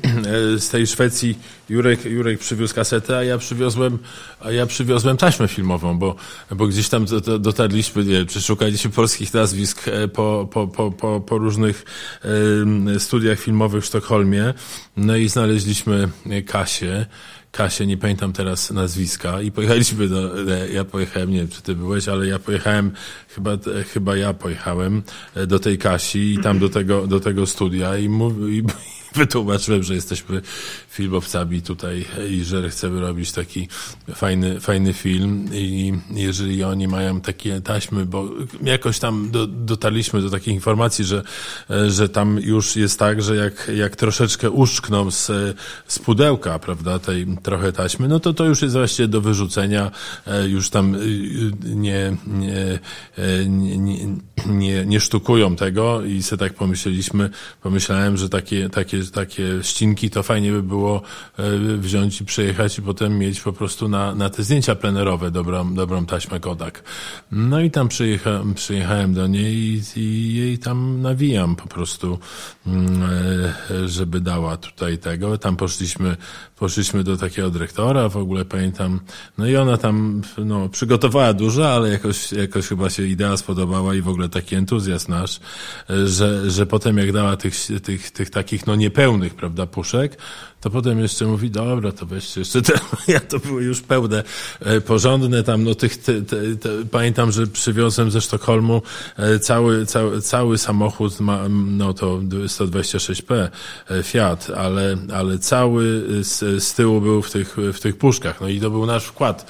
z 0.58 0.68
tej 0.68 0.86
Szwecji 0.86 1.38
Jurek, 1.68 2.04
Jurek 2.04 2.38
przywiózł 2.38 2.74
kasetę, 2.74 3.18
a 3.18 3.24
ja 3.24 3.38
przywiozłem, 3.38 3.98
a 4.40 4.50
ja 4.50 4.66
przywiozłem 4.66 5.16
taśmę 5.16 5.48
filmową, 5.48 5.98
bo, 5.98 6.14
bo 6.50 6.66
gdzieś 6.66 6.88
tam 6.88 7.06
dotarliśmy, 7.40 8.04
nie, 8.04 8.24
przeszukaliśmy 8.24 8.90
polskich 8.90 9.34
nazwisk 9.34 9.88
e, 9.88 10.08
po, 10.08 10.48
po, 10.52 10.66
po, 10.68 10.90
po, 10.90 11.20
po 11.20 11.38
różnych 11.38 11.84
studiach 12.98 13.38
filmowych 13.38 13.84
w 13.84 13.86
Sztokholmie. 13.86 14.54
No 14.96 15.16
i 15.16 15.28
znaleźliśmy 15.28 16.08
Kasię. 16.46 17.06
Kasię, 17.54 17.86
nie 17.86 17.96
pamiętam 17.96 18.32
teraz 18.32 18.70
nazwiska. 18.70 19.40
I 19.40 19.50
pojechaliśmy 19.50 20.08
do, 20.08 20.30
ja 20.72 20.84
pojechałem, 20.84 21.30
nie 21.30 21.38
wiem 21.38 21.48
czy 21.48 21.62
ty 21.62 21.74
byłeś, 21.74 22.08
ale 22.08 22.26
ja 22.26 22.38
pojechałem, 22.38 22.92
chyba, 23.28 23.50
chyba 23.92 24.16
ja 24.16 24.34
pojechałem 24.34 25.02
e, 25.34 25.46
do 25.46 25.58
tej 25.58 25.78
Kasi 25.78 26.34
i 26.34 26.38
tam 26.38 26.58
do 26.58 26.68
tego, 26.68 27.06
do 27.06 27.20
tego 27.20 27.46
studia 27.46 27.98
i, 27.98 28.08
mów, 28.08 28.32
i, 28.50 28.62
wytłumaczyłem, 29.24 29.82
że 29.82 29.94
jesteśmy 29.94 30.42
filmowcami 30.88 31.62
tutaj 31.62 32.04
i 32.30 32.44
że 32.44 32.70
chcemy 32.70 33.00
robić 33.00 33.32
taki 33.32 33.68
fajny, 34.14 34.60
fajny 34.60 34.92
film. 34.92 35.48
I 35.52 35.92
jeżeli 36.10 36.64
oni 36.64 36.88
mają 36.88 37.20
takie 37.20 37.60
taśmy, 37.60 38.06
bo 38.06 38.30
jakoś 38.62 38.98
tam 38.98 39.30
do, 39.30 39.46
dotarliśmy 39.46 40.22
do 40.22 40.30
takiej 40.30 40.54
informacji, 40.54 41.04
że, 41.04 41.22
że 41.88 42.08
tam 42.08 42.38
już 42.40 42.76
jest 42.76 42.98
tak, 42.98 43.22
że 43.22 43.36
jak, 43.36 43.70
jak 43.76 43.96
troszeczkę 43.96 44.50
uszkną 44.50 45.10
z, 45.10 45.30
z 45.86 45.98
pudełka, 45.98 46.58
prawda, 46.58 46.98
tej 46.98 47.26
trochę 47.42 47.72
taśmy, 47.72 48.08
no 48.08 48.20
to 48.20 48.34
to 48.34 48.44
już 48.44 48.62
jest 48.62 48.74
właściwie 48.74 49.08
do 49.08 49.20
wyrzucenia, 49.20 49.90
e, 50.26 50.48
już 50.48 50.70
tam 50.70 50.96
nie, 51.64 52.16
nie, 52.26 52.78
nie, 53.48 54.16
nie, 54.46 54.86
nie 54.86 55.00
sztukują 55.00 55.56
tego 55.56 56.04
i 56.04 56.22
sobie 56.22 56.40
tak 56.40 56.54
pomyśleliśmy, 56.54 57.30
pomyślałem, 57.62 58.16
że 58.16 58.28
takie, 58.28 58.70
takie 58.70 59.03
takie 59.10 59.58
ścinki, 59.62 60.10
to 60.10 60.22
fajnie 60.22 60.52
by 60.52 60.62
było 60.62 61.02
e, 61.38 61.76
wziąć 61.76 62.20
i 62.20 62.24
przejechać 62.24 62.78
i 62.78 62.82
potem 62.82 63.18
mieć 63.18 63.40
po 63.40 63.52
prostu 63.52 63.88
na, 63.88 64.14
na 64.14 64.30
te 64.30 64.42
zdjęcia 64.42 64.74
plenerowe 64.74 65.30
dobrą, 65.30 65.74
dobrą 65.74 66.06
taśmę 66.06 66.40
Kodak. 66.40 66.82
No 67.32 67.60
i 67.60 67.70
tam 67.70 67.88
przyjechałem, 67.88 68.54
przyjechałem 68.54 69.14
do 69.14 69.26
niej 69.26 69.54
i, 69.54 69.82
i 69.96 70.34
jej 70.34 70.58
tam 70.58 71.02
nawijam 71.02 71.56
po 71.56 71.68
prostu, 71.68 72.18
mm, 72.66 73.02
e, 73.70 73.88
żeby 73.88 74.20
dała 74.20 74.56
tutaj 74.56 74.98
tego. 74.98 75.38
Tam 75.38 75.56
poszliśmy, 75.56 76.16
poszliśmy 76.56 77.04
do 77.04 77.16
takiego 77.16 77.50
dyrektora, 77.50 78.08
w 78.08 78.16
ogóle 78.16 78.44
pamiętam, 78.44 79.00
no 79.38 79.46
i 79.46 79.56
ona 79.56 79.76
tam 79.76 80.22
no, 80.38 80.68
przygotowała 80.68 81.32
dużo, 81.32 81.72
ale 81.72 81.88
jakoś, 81.88 82.32
jakoś 82.32 82.66
chyba 82.66 82.90
się 82.90 83.02
idea 83.02 83.36
spodobała 83.36 83.94
i 83.94 84.00
w 84.00 84.08
ogóle 84.08 84.28
taki 84.28 84.56
entuzjazm 84.56 85.10
nasz, 85.10 85.40
e, 85.90 86.08
że, 86.08 86.50
że 86.50 86.66
potem 86.66 86.98
jak 86.98 87.12
dała 87.12 87.36
tych, 87.36 87.54
tych, 87.82 88.10
tych 88.10 88.30
takich 88.30 88.66
no 88.66 88.74
niepełnych, 88.94 89.34
prawda, 89.34 89.66
puszek, 89.66 90.18
to 90.64 90.70
potem 90.70 91.00
jeszcze 91.00 91.26
mówi, 91.26 91.50
dobra, 91.50 91.92
to 91.92 92.06
weźcie 92.06 92.40
jeszcze 92.40 92.62
te, 92.62 92.72
ja 93.12 93.20
to 93.20 93.38
były 93.38 93.64
już 93.64 93.80
pełne, 93.80 94.22
e, 94.60 94.80
porządne 94.80 95.42
tam, 95.42 95.64
no 95.64 95.74
tych, 95.74 95.96
te, 95.96 96.22
te, 96.22 96.56
te, 96.56 96.68
pamiętam, 96.90 97.32
że 97.32 97.46
przywiozłem 97.46 98.10
ze 98.10 98.20
Sztokholmu 98.20 98.82
e, 99.16 99.38
cały, 99.38 99.86
cały, 99.86 100.22
cały 100.22 100.58
samochód, 100.58 101.20
ma, 101.20 101.48
no 101.48 101.94
to 101.94 102.16
126P 102.46 103.48
e, 103.90 104.02
Fiat, 104.02 104.50
ale, 104.56 104.96
ale 105.14 105.38
cały 105.38 106.04
z, 106.22 106.62
z 106.64 106.74
tyłu 106.74 107.00
był 107.00 107.22
w 107.22 107.30
tych, 107.30 107.56
w 107.72 107.80
tych 107.80 107.96
puszkach, 107.96 108.40
no 108.40 108.48
i 108.48 108.60
to 108.60 108.70
był 108.70 108.86
nasz 108.86 109.04
wkład 109.04 109.46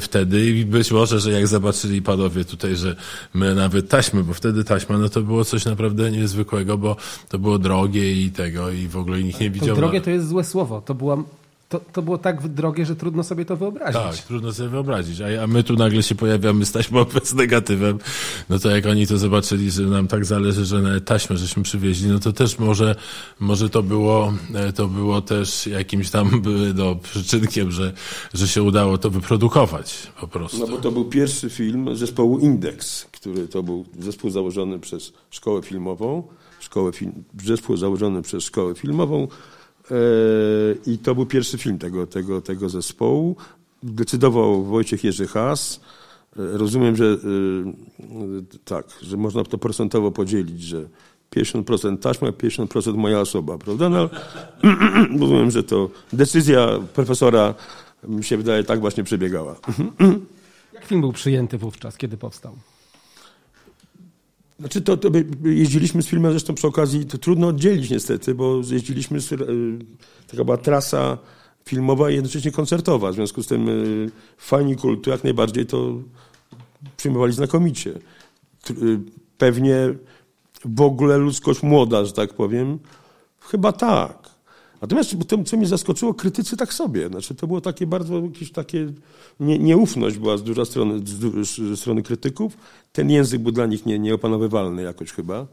wtedy 0.00 0.46
i 0.46 0.64
być 0.64 0.90
może, 0.90 1.20
że 1.20 1.32
jak 1.32 1.46
zobaczyli 1.46 2.02
panowie 2.02 2.44
tutaj, 2.44 2.76
że 2.76 2.96
my 3.34 3.54
nawet 3.54 3.88
taśmy, 3.88 4.24
bo 4.24 4.34
wtedy 4.34 4.64
taśma, 4.64 4.98
no 4.98 5.08
to 5.08 5.22
było 5.22 5.44
coś 5.44 5.64
naprawdę 5.64 6.10
niezwykłego, 6.10 6.78
bo 6.78 6.96
to 7.28 7.38
było 7.38 7.58
drogie 7.58 8.12
i 8.12 8.30
tego 8.30 8.70
i 8.70 8.88
w 8.88 8.96
ogóle 8.96 9.22
nikt 9.22 9.40
nie 9.40 9.50
widział. 9.50 9.68
To 9.68 9.74
drogie 9.74 10.00
to 10.00 10.10
jest 10.10 10.28
złe 10.28 10.44
słowo. 10.52 10.80
To 10.80 10.94
była 10.94 11.16
to, 11.72 11.80
to 11.92 12.02
było 12.02 12.18
tak 12.18 12.48
drogie, 12.48 12.86
że 12.86 12.96
trudno 12.96 13.22
sobie 13.22 13.44
to 13.44 13.56
wyobrazić. 13.56 14.02
Tak, 14.02 14.16
trudno 14.16 14.52
sobie 14.52 14.68
wyobrazić. 14.68 15.20
A, 15.20 15.42
a 15.42 15.46
my 15.46 15.64
tu 15.64 15.74
nagle 15.74 16.02
się 16.02 16.14
pojawiamy 16.14 16.66
z 16.66 16.72
taśmą 16.72 17.04
z 17.24 17.34
negatywem. 17.34 17.98
No 18.48 18.58
to 18.58 18.70
jak 18.70 18.86
oni 18.86 19.06
to 19.06 19.18
zobaczyli, 19.18 19.70
że 19.70 19.82
nam 19.82 20.08
tak 20.08 20.24
zależy, 20.24 20.64
że 20.64 20.82
nawet 20.82 21.04
taśmę 21.04 21.36
żeśmy 21.36 21.62
przywieźli, 21.62 22.08
no 22.08 22.18
to 22.18 22.32
też 22.32 22.58
może, 22.58 22.96
może 23.40 23.70
to 23.70 23.82
było, 23.82 24.32
e, 24.54 24.72
to 24.72 24.88
było 24.88 25.20
też 25.20 25.66
jakimś 25.66 26.10
tam 26.10 26.42
no, 26.74 26.96
przyczynkiem, 26.96 27.70
że, 27.70 27.92
że 28.34 28.48
się 28.48 28.62
udało 28.62 28.98
to 28.98 29.10
wyprodukować 29.10 30.12
po 30.20 30.28
prostu. 30.28 30.58
No 30.58 30.66
bo 30.66 30.76
to 30.76 30.90
był 30.90 31.04
pierwszy 31.04 31.50
film 31.50 31.96
zespołu 31.96 32.38
Index, 32.38 33.04
który 33.04 33.48
to 33.48 33.62
był 33.62 33.84
zespół 33.98 34.30
założony 34.30 34.78
przez 34.78 35.12
szkołę 35.30 35.62
filmową, 35.62 36.22
szkołę 36.60 36.92
film, 36.92 37.24
zespół 37.44 37.76
założony 37.76 38.22
przez 38.22 38.44
szkołę 38.44 38.74
filmową, 38.74 39.28
I 40.86 40.98
to 40.98 41.14
był 41.14 41.26
pierwszy 41.26 41.58
film 41.58 41.78
tego, 41.78 42.06
tego, 42.06 42.40
tego 42.40 42.68
zespołu. 42.68 43.36
Decydował 43.82 44.64
Wojciech 44.64 45.04
Jerzy 45.04 45.26
Has. 45.26 45.80
E, 46.36 46.58
rozumiem, 46.58 46.96
że 46.96 47.04
e, 47.04 47.18
tak, 48.64 48.86
że 49.02 49.16
można 49.16 49.44
to 49.44 49.58
procentowo 49.58 50.10
podzielić, 50.10 50.62
że 50.62 50.88
50% 51.36 51.98
taśma, 51.98 52.28
50% 52.28 52.96
moja 52.96 53.20
osoba, 53.20 53.58
prawda? 53.58 53.88
No, 53.88 54.10
rozumiem, 55.20 55.50
że 55.50 55.62
to 55.62 55.90
decyzja 56.12 56.68
profesora, 56.94 57.54
mi 58.08 58.24
się 58.24 58.36
wydaje, 58.36 58.64
tak 58.64 58.80
właśnie 58.80 59.04
przebiegała. 59.04 59.56
Jak 60.72 60.84
film 60.84 61.00
był 61.00 61.12
przyjęty 61.12 61.58
wówczas, 61.58 61.96
kiedy 61.96 62.16
powstał? 62.16 62.56
Znaczy 64.62 64.82
to, 64.82 64.96
to 64.96 65.08
jeździliśmy 65.44 66.02
z 66.02 66.06
filmem 66.06 66.32
zresztą 66.32 66.54
przy 66.54 66.66
okazji, 66.66 67.06
to 67.06 67.18
trudno 67.18 67.46
oddzielić 67.46 67.90
niestety, 67.90 68.34
bo 68.34 68.60
jeździliśmy, 68.70 69.20
z, 69.20 69.32
e, 69.32 69.36
taka 70.30 70.44
była 70.44 70.56
trasa 70.56 71.18
filmowa 71.64 72.10
i 72.10 72.14
jednocześnie 72.14 72.52
koncertowa, 72.52 73.12
w 73.12 73.14
związku 73.14 73.42
z 73.42 73.46
tym 73.46 73.68
e, 73.68 73.72
fani 74.36 74.76
kultu 74.76 75.10
jak 75.10 75.24
najbardziej 75.24 75.66
to 75.66 75.94
przyjmowali 76.96 77.32
znakomicie. 77.32 77.90
E, 78.70 78.74
pewnie 79.38 79.94
w 80.64 80.80
ogóle 80.80 81.18
ludzkość 81.18 81.62
młoda, 81.62 82.04
że 82.04 82.12
tak 82.12 82.34
powiem, 82.34 82.78
chyba 83.40 83.72
tak. 83.72 84.31
Natomiast 84.82 85.14
to, 85.28 85.44
co 85.44 85.56
mnie 85.56 85.66
zaskoczyło, 85.66 86.14
krytycy 86.14 86.56
tak 86.56 86.74
sobie. 86.74 87.08
Znaczy, 87.08 87.34
to 87.34 87.46
było 87.46 87.60
takie 87.60 87.86
bardzo, 87.86 88.20
jakieś 88.20 88.52
takie 88.52 88.92
nie, 89.40 89.58
nieufność 89.58 90.18
była 90.18 90.36
z 90.36 90.42
dużej 90.42 90.66
strony, 90.66 91.00
z, 91.02 91.80
strony 91.80 92.02
krytyków. 92.02 92.56
Ten 92.92 93.10
język 93.10 93.42
był 93.42 93.52
dla 93.52 93.66
nich 93.66 93.86
nie, 93.86 93.98
nieopanowywalny 93.98 94.82
jakoś 94.82 95.12
chyba, 95.12 95.46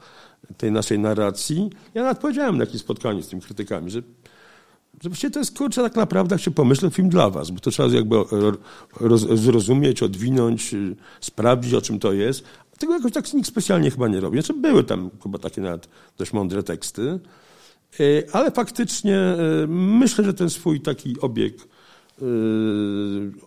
tej 0.57 0.71
naszej 0.71 0.99
narracji. 0.99 1.69
Ja 1.93 2.03
nawet 2.03 2.19
powiedziałem 2.19 2.57
na 2.57 2.63
jakimś 2.63 2.81
spotkaniu 2.81 3.23
z 3.23 3.27
tymi 3.27 3.41
krytykami, 3.41 3.91
że 3.91 4.01
właściwie 5.03 5.31
to 5.31 5.39
jest, 5.39 5.57
kurczę, 5.57 5.81
tak 5.81 5.95
naprawdę, 5.95 6.35
jak 6.35 6.41
się 6.41 6.51
pomyślę, 6.51 6.91
film 6.91 7.09
dla 7.09 7.29
was, 7.29 7.51
bo 7.51 7.59
to 7.59 7.71
trzeba 7.71 7.89
jakby 7.89 8.15
roz, 8.99 9.21
zrozumieć, 9.21 10.03
odwinąć, 10.03 10.75
sprawdzić, 11.21 11.73
o 11.73 11.81
czym 11.81 11.99
to 11.99 12.13
jest. 12.13 12.43
Tego 12.79 12.93
jakoś 12.93 13.11
tak 13.11 13.33
nikt 13.33 13.47
specjalnie 13.47 13.91
chyba 13.91 14.07
nie 14.07 14.19
robi. 14.19 14.37
Znaczy 14.41 14.53
były 14.53 14.83
tam 14.83 15.09
chyba 15.23 15.39
takie 15.39 15.61
nawet 15.61 15.87
dość 16.17 16.33
mądre 16.33 16.63
teksty, 16.63 17.19
ale 18.33 18.51
faktycznie 18.51 19.17
e, 19.17 19.37
myślę, 19.67 20.23
że 20.23 20.33
ten 20.33 20.49
swój 20.49 20.81
taki 20.81 21.21
obieg 21.21 21.53
e, 21.57 22.25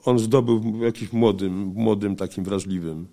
on 0.05 0.19
zdobył 0.19 0.61
w 0.61 0.81
jakimś 0.81 1.13
młodym, 1.13 1.73
młodym 1.75 2.17
takim 2.17 2.45
wrażliwym 2.45 3.07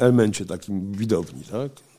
elemencie 0.00 0.44
takim 0.44 0.92
widowni, 0.92 1.42
tak? 1.42 1.95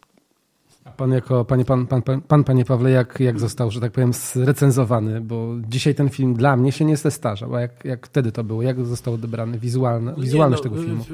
Pan 0.98 1.12
jako, 1.12 1.46
panie, 1.46 1.66
pan, 1.66 1.88
pan, 1.88 2.02
pan, 2.02 2.22
pan, 2.22 2.44
panie 2.44 2.66
Pawle, 2.66 2.92
jak, 2.92 3.20
jak 3.20 3.40
został, 3.40 3.72
że 3.72 3.82
tak 3.82 3.92
powiem, 3.92 4.14
zrecenzowany? 4.14 5.22
Bo 5.22 5.56
dzisiaj 5.70 5.96
ten 5.96 6.10
film 6.10 6.34
dla 6.34 6.58
mnie 6.58 6.72
się 6.72 6.86
nie 6.86 6.98
zestarzał. 6.98 7.56
A 7.56 7.62
jak, 7.62 7.86
jak 7.86 8.08
wtedy 8.08 8.32
to 8.32 8.44
było? 8.44 8.62
Jak 8.62 8.86
został 8.86 9.14
odebrany 9.14 9.60
wizualny, 9.60 10.14
wizualność 10.18 10.64
no, 10.64 10.70
tego 10.70 10.84
filmu? 10.84 11.06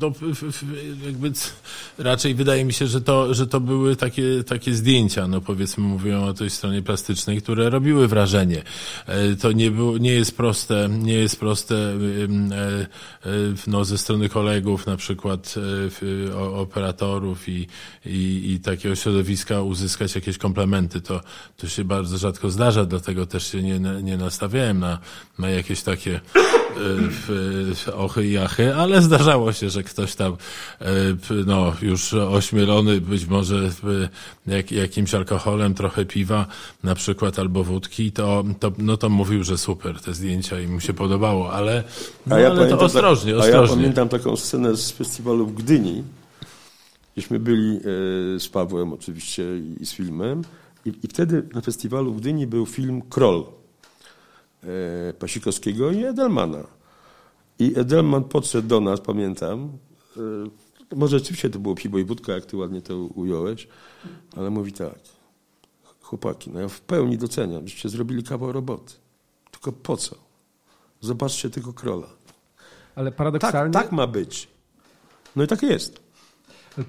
No, 0.00 0.12
jakby 1.06 1.32
raczej 1.98 2.34
wydaje 2.34 2.64
mi 2.64 2.72
się, 2.72 2.86
że 2.86 3.00
to, 3.00 3.34
że 3.34 3.46
to 3.46 3.60
były 3.60 3.96
takie, 3.96 4.44
takie 4.44 4.74
zdjęcia, 4.74 5.26
no 5.26 5.40
powiedzmy 5.40 5.84
mówią 5.84 6.24
o 6.24 6.34
tej 6.34 6.50
stronie 6.50 6.82
plastycznej, 6.82 7.42
które 7.42 7.70
robiły 7.70 8.08
wrażenie. 8.08 8.62
E, 9.06 9.36
to 9.36 9.52
nie, 9.52 9.70
było, 9.70 9.98
nie 9.98 10.12
jest 10.12 10.36
proste, 10.36 10.88
nie 11.02 11.14
jest 11.14 11.40
proste 11.40 11.74
e, 11.74 11.96
e, 13.26 13.30
no, 13.66 13.84
ze 13.84 13.98
strony 13.98 14.28
kolegów, 14.28 14.86
na 14.86 14.96
przykład 14.96 15.54
operatorów 16.54 17.48
i 17.48 17.66
i, 18.06 18.17
i 18.18 18.60
takiego 18.60 18.96
środowiska 18.96 19.62
uzyskać 19.62 20.14
jakieś 20.14 20.38
komplementy. 20.38 21.00
To, 21.00 21.20
to 21.56 21.68
się 21.68 21.84
bardzo 21.84 22.18
rzadko 22.18 22.50
zdarza, 22.50 22.84
dlatego 22.84 23.26
też 23.26 23.52
się 23.52 23.62
nie, 23.62 23.80
nie 23.80 24.16
nastawiałem 24.16 24.78
na, 24.78 24.98
na 25.38 25.50
jakieś 25.50 25.82
takie 25.82 26.20
e, 27.88 27.94
ochy 27.94 28.26
i 28.26 28.38
achy, 28.38 28.74
ale 28.74 29.02
zdarzało 29.02 29.52
się, 29.52 29.70
że 29.70 29.82
ktoś 29.82 30.14
tam 30.14 30.36
e, 30.80 30.86
no, 31.46 31.72
już 31.82 32.14
ośmielony 32.14 33.00
być 33.00 33.26
może 33.26 33.70
jak, 34.46 34.72
jakimś 34.72 35.14
alkoholem, 35.14 35.74
trochę 35.74 36.04
piwa 36.04 36.46
na 36.82 36.94
przykład 36.94 37.38
albo 37.38 37.64
wódki, 37.64 38.12
to, 38.12 38.44
to, 38.60 38.72
no 38.78 38.96
to 38.96 39.08
mówił, 39.08 39.44
że 39.44 39.58
super 39.58 40.00
te 40.00 40.14
zdjęcia 40.14 40.60
i 40.60 40.66
mu 40.66 40.80
się 40.80 40.94
podobało, 40.94 41.52
ale, 41.52 41.84
no, 42.26 42.38
ja 42.38 42.50
ale 42.50 42.68
to 42.68 42.80
ostrożnie, 42.80 43.36
ostrożnie. 43.36 43.58
A 43.58 43.62
ja 43.62 43.68
pamiętam 43.68 44.08
taką 44.08 44.36
scenę 44.36 44.76
z 44.76 44.90
festiwalu 44.90 45.46
w 45.46 45.54
Gdyni, 45.54 46.02
Gdzieśmy 47.18 47.40
byli 47.40 47.76
e, 47.76 47.80
z 48.40 48.48
Pawłem 48.48 48.92
oczywiście 48.92 49.44
i 49.80 49.86
z 49.86 49.92
filmem 49.92 50.42
i, 50.84 50.88
i 50.88 51.08
wtedy 51.08 51.48
na 51.54 51.60
festiwalu 51.60 52.14
w 52.14 52.20
Gdyni 52.20 52.46
był 52.46 52.66
film 52.66 53.02
Kroll 53.02 53.44
e, 54.62 55.12
Pasikowskiego 55.12 55.90
i 55.90 56.04
Edelmana. 56.04 56.64
I 57.58 57.78
Edelman 57.78 58.24
podszedł 58.24 58.68
do 58.68 58.80
nas, 58.80 59.00
pamiętam, 59.00 59.78
e, 60.16 60.96
może 60.96 61.18
rzeczywiście 61.18 61.50
to 61.50 61.58
było 61.58 61.74
piwo 61.74 61.98
i 61.98 62.04
wódka, 62.04 62.32
jak 62.32 62.46
ty 62.46 62.56
ładnie 62.56 62.82
to 62.82 62.98
ująłeś, 62.98 63.68
ale 64.36 64.50
mówi 64.50 64.72
tak, 64.72 64.98
chłopaki, 66.00 66.50
no 66.50 66.60
ja 66.60 66.68
w 66.68 66.80
pełni 66.80 67.18
doceniam, 67.18 67.68
żeście 67.68 67.88
zrobili 67.88 68.22
kawał 68.22 68.52
roboty. 68.52 68.94
Tylko 69.50 69.72
po 69.72 69.96
co? 69.96 70.16
Zobaczcie 71.00 71.50
tego 71.50 71.72
krola. 71.72 72.08
Ale 72.94 73.12
paradoksalnie... 73.12 73.72
Tak, 73.72 73.82
tak 73.82 73.92
ma 73.92 74.06
być. 74.06 74.48
No 75.36 75.44
i 75.44 75.46
tak 75.46 75.62
jest. 75.62 76.07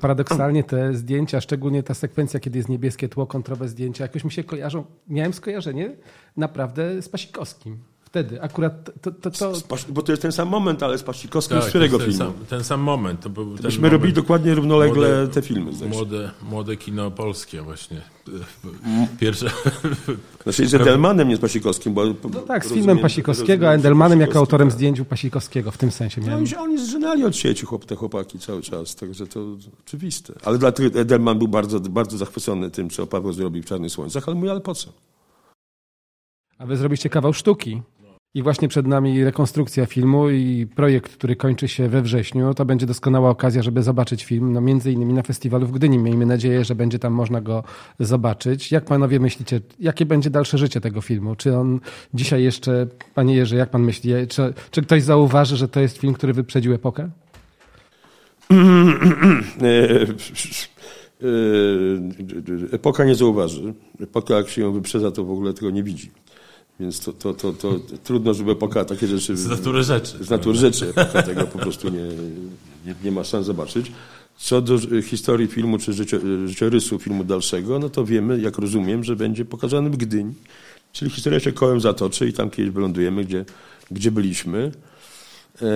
Paradoksalnie 0.02 0.64
te 0.64 0.94
zdjęcia, 0.94 1.42
szczególnie 1.42 1.84
ta 1.84 1.94
sekwencja, 1.94 2.40
kiedy 2.40 2.58
jest 2.58 2.70
niebieskie 2.70 3.10
tło, 3.10 3.28
kontrowe 3.28 3.68
zdjęcia, 3.68 4.04
jakoś 4.04 4.24
mi 4.24 4.32
się 4.32 4.44
kojarzą. 4.44 4.86
Miałem 5.08 5.34
skojarzenie 5.34 5.96
naprawdę 6.38 7.02
z 7.02 7.10
Pasikowskim. 7.10 7.78
Wtedy 8.10 8.42
akurat 8.42 9.02
to... 9.02 9.12
to, 9.12 9.32
to... 9.32 9.54
Bo 9.90 10.02
to 10.02 10.12
jest 10.12 10.22
ten 10.22 10.32
sam 10.32 10.50
moment, 10.50 10.84
ale 10.84 10.98
z 10.98 11.04
Pasikowskim 11.04 11.58
tak, 11.58 11.66
z 11.66 11.70
którego 11.70 11.98
ten 11.98 12.08
filmu? 12.08 12.20
Sam, 12.20 12.46
ten 12.50 12.64
sam 12.64 12.82
moment. 12.82 13.22
To 13.22 13.30
był 13.30 13.46
Myśmy 13.46 13.70
moment. 13.70 13.94
robili 13.94 14.14
dokładnie 14.14 14.56
równolegle 14.56 15.10
młode, 15.10 15.28
te 15.28 15.42
filmy. 15.42 15.72
Młode, 15.90 16.32
młode 16.50 16.78
kino 16.78 17.12
polskie 17.12 17.62
właśnie. 17.62 18.02
Pierwsze... 19.20 19.52
Znaczy 20.44 20.68
z 20.68 20.74
Endelmanem, 20.74 21.30
nie 21.30 21.36
z 21.38 21.40
Pasikowskim. 21.40 21.94
Bo, 21.94 22.06
no 22.06 22.40
tak, 22.48 22.66
z 22.66 22.74
filmem 22.74 23.00
Pasikowskiego, 23.00 23.70
a 23.70 23.74
Endelmanem 23.74 24.20
jako 24.22 24.40
autorem 24.40 24.68
tak. 24.68 24.76
zdjęć 24.76 25.00
u 25.00 25.06
Pasikowskiego, 25.06 25.72
w 25.72 25.78
tym 25.78 25.92
sensie 25.92 26.22
miałem. 26.22 26.44
No, 26.52 26.62
oni 26.62 26.78
zżynali 26.78 27.26
od 27.26 27.36
sieci 27.36 27.66
chłop, 27.66 27.86
te 27.86 27.96
chłopaki 27.96 28.40
cały 28.40 28.62
czas, 28.62 28.96
także 28.96 29.28
to 29.28 29.40
oczywiste. 29.86 30.34
Ale 30.46 30.58
dlatego 30.58 31.00
Edelman 31.00 31.38
był 31.38 31.48
bardzo, 31.48 31.80
bardzo 31.80 32.18
zachwycony 32.18 32.72
tym, 32.72 32.90
co 32.90 33.08
Paweł 33.08 33.34
zrobił 33.34 33.64
w 33.64 33.66
Czarnych 33.66 33.92
Słońcach, 33.92 34.24
ale 34.28 34.36
mówi, 34.36 34.50
ale 34.50 34.62
po 34.62 34.76
co? 34.76 34.90
A 36.58 36.66
wy 36.66 36.78
zrobiliście 36.78 37.10
kawał 37.10 37.34
sztuki. 37.34 37.82
I 38.34 38.44
właśnie 38.44 38.68
przed 38.68 38.88
nami 38.88 39.24
rekonstrukcja 39.24 39.86
filmu 39.86 40.30
i 40.30 40.68
projekt, 40.76 41.14
który 41.14 41.36
kończy 41.36 41.68
się 41.68 41.90
we 41.90 42.02
wrześniu. 42.02 42.54
To 42.54 42.66
będzie 42.66 42.86
doskonała 42.86 43.30
okazja, 43.30 43.64
żeby 43.64 43.84
zobaczyć 43.84 44.26
film, 44.26 44.54
no 44.54 44.62
między 44.62 44.92
innymi 44.92 45.14
na 45.14 45.24
festiwalu 45.24 45.68
w 45.68 45.72
Gdyni. 45.72 45.98
Miejmy 45.98 46.26
nadzieję, 46.26 46.66
że 46.66 46.76
będzie 46.76 47.00
tam 47.00 47.14
można 47.14 47.42
go 47.42 47.64
zobaczyć. 48.00 48.72
Jak 48.72 48.86
panowie 48.86 49.20
myślicie, 49.20 49.62
jakie 49.80 50.06
będzie 50.06 50.30
dalsze 50.30 50.58
życie 50.58 50.82
tego 50.82 51.02
filmu? 51.02 51.36
Czy 51.36 51.58
on 51.58 51.80
dzisiaj 52.14 52.44
jeszcze, 52.44 52.88
panie 53.16 53.36
Jerzy, 53.36 53.56
jak 53.56 53.70
pan 53.70 53.82
myśli, 53.82 54.14
czy, 54.28 54.54
czy 54.72 54.82
ktoś 54.82 55.04
zauważy, 55.04 55.58
że 55.58 55.68
to 55.68 55.80
jest 55.80 55.98
film, 55.98 56.14
który 56.14 56.34
wyprzedził 56.34 56.74
epokę? 56.74 57.10
Epoka 62.72 63.06
nie 63.06 63.16
zauważy. 63.16 63.74
Epoka, 64.02 64.34
jak 64.34 64.50
się 64.50 64.62
ją 64.62 64.72
wyprzedza, 64.72 65.12
to 65.12 65.24
w 65.24 65.32
ogóle 65.32 65.54
tego 65.54 65.70
nie 65.70 65.84
widzi. 65.84 66.12
Więc 66.80 67.00
to, 67.00 67.14
to, 67.14 67.34
to, 67.34 67.54
to 67.54 67.80
trudno, 68.04 68.34
żeby 68.34 68.52
epoka 68.52 68.86
takie 68.86 69.08
rzeczy... 69.08 69.38
Z 69.38 69.48
natury 69.48 69.84
rzeczy. 69.84 70.24
Z 70.24 70.30
natury 70.30 70.58
rzeczy. 70.58 70.94
Tego 71.26 71.44
po 71.44 71.60
prostu 71.60 71.90
nie, 71.90 72.04
nie, 72.86 72.96
nie 73.04 73.12
ma 73.12 73.24
szans 73.24 73.46
zobaczyć. 73.46 73.92
Co 74.38 74.62
do 74.62 75.02
historii 75.02 75.48
filmu 75.48 75.78
czy 75.78 75.94
życiorysu 76.46 77.00
filmu 77.00 77.24
dalszego, 77.24 77.80
no 77.80 77.90
to 77.90 78.06
wiemy, 78.06 78.40
jak 78.40 78.58
rozumiem, 78.58 79.04
że 79.04 79.16
będzie 79.16 79.46
pokazany 79.46 79.90
w 79.90 79.98
Gdyni. 79.98 80.34
Czyli 80.92 81.12
historia 81.12 81.40
się 81.40 81.52
kołem 81.52 81.82
zatoczy 81.82 82.28
i 82.28 82.34
tam 82.34 82.50
kiedyś 82.50 82.72
wylądujemy, 82.72 83.26
gdzie, 83.26 83.46
gdzie 83.92 84.12
byliśmy. 84.12 84.72
Eee, 85.62 85.68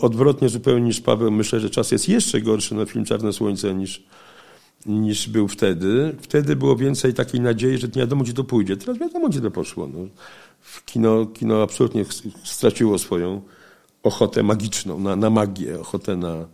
odwrotnie 0.00 0.48
zupełnie 0.48 0.86
niż 0.86 1.00
Paweł, 1.00 1.30
myślę, 1.30 1.60
że 1.60 1.70
czas 1.70 1.90
jest 1.90 2.08
jeszcze 2.08 2.40
gorszy 2.40 2.74
na 2.74 2.86
film 2.86 3.04
Czarne 3.04 3.32
Słońce 3.32 3.74
niż, 3.74 4.02
niż 4.86 5.28
był 5.28 5.48
wtedy. 5.48 6.16
Wtedy 6.20 6.56
było 6.56 6.76
więcej 6.76 7.14
takiej 7.14 7.40
nadziei, 7.40 7.78
że 7.78 7.86
nie 7.86 7.92
wiadomo, 8.02 8.24
gdzie 8.24 8.32
to 8.32 8.44
pójdzie. 8.44 8.76
Teraz 8.76 8.98
wiadomo, 8.98 9.28
gdzie 9.28 9.40
to 9.40 9.50
poszło. 9.50 9.86
No. 9.86 9.98
Kino, 10.84 11.26
kino 11.26 11.62
absolutnie 11.62 12.04
straciło 12.44 12.98
swoją 12.98 13.42
ochotę 14.02 14.42
magiczną, 14.42 15.00
na, 15.00 15.16
na 15.16 15.30
magię, 15.30 15.80
ochotę 15.80 16.16
na, 16.16 16.46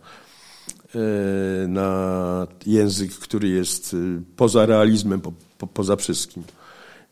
e, 0.95 1.67
na 1.67 2.47
język, 2.65 3.11
który 3.11 3.47
jest 3.47 3.93
y, 3.93 4.21
poza 4.35 4.65
realizmem, 4.65 5.21
po, 5.21 5.33
po, 5.57 5.67
poza 5.67 5.95
wszystkim. 5.95 6.43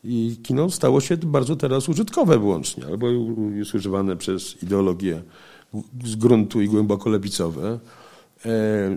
I 0.04 0.36
kino 0.42 0.70
stało 0.70 1.00
się 1.00 1.16
bardzo 1.16 1.56
teraz 1.56 1.88
użytkowe 1.88 2.38
wyłącznie, 2.38 2.86
albo 2.86 3.06
jest 3.54 3.74
używane 3.74 4.16
przez 4.16 4.62
ideologie 4.62 5.22
z 6.04 6.16
gruntu 6.16 6.60
i 6.60 6.68
głęboko 6.68 7.10
lewicowe, 7.10 7.78
e, 8.46 8.96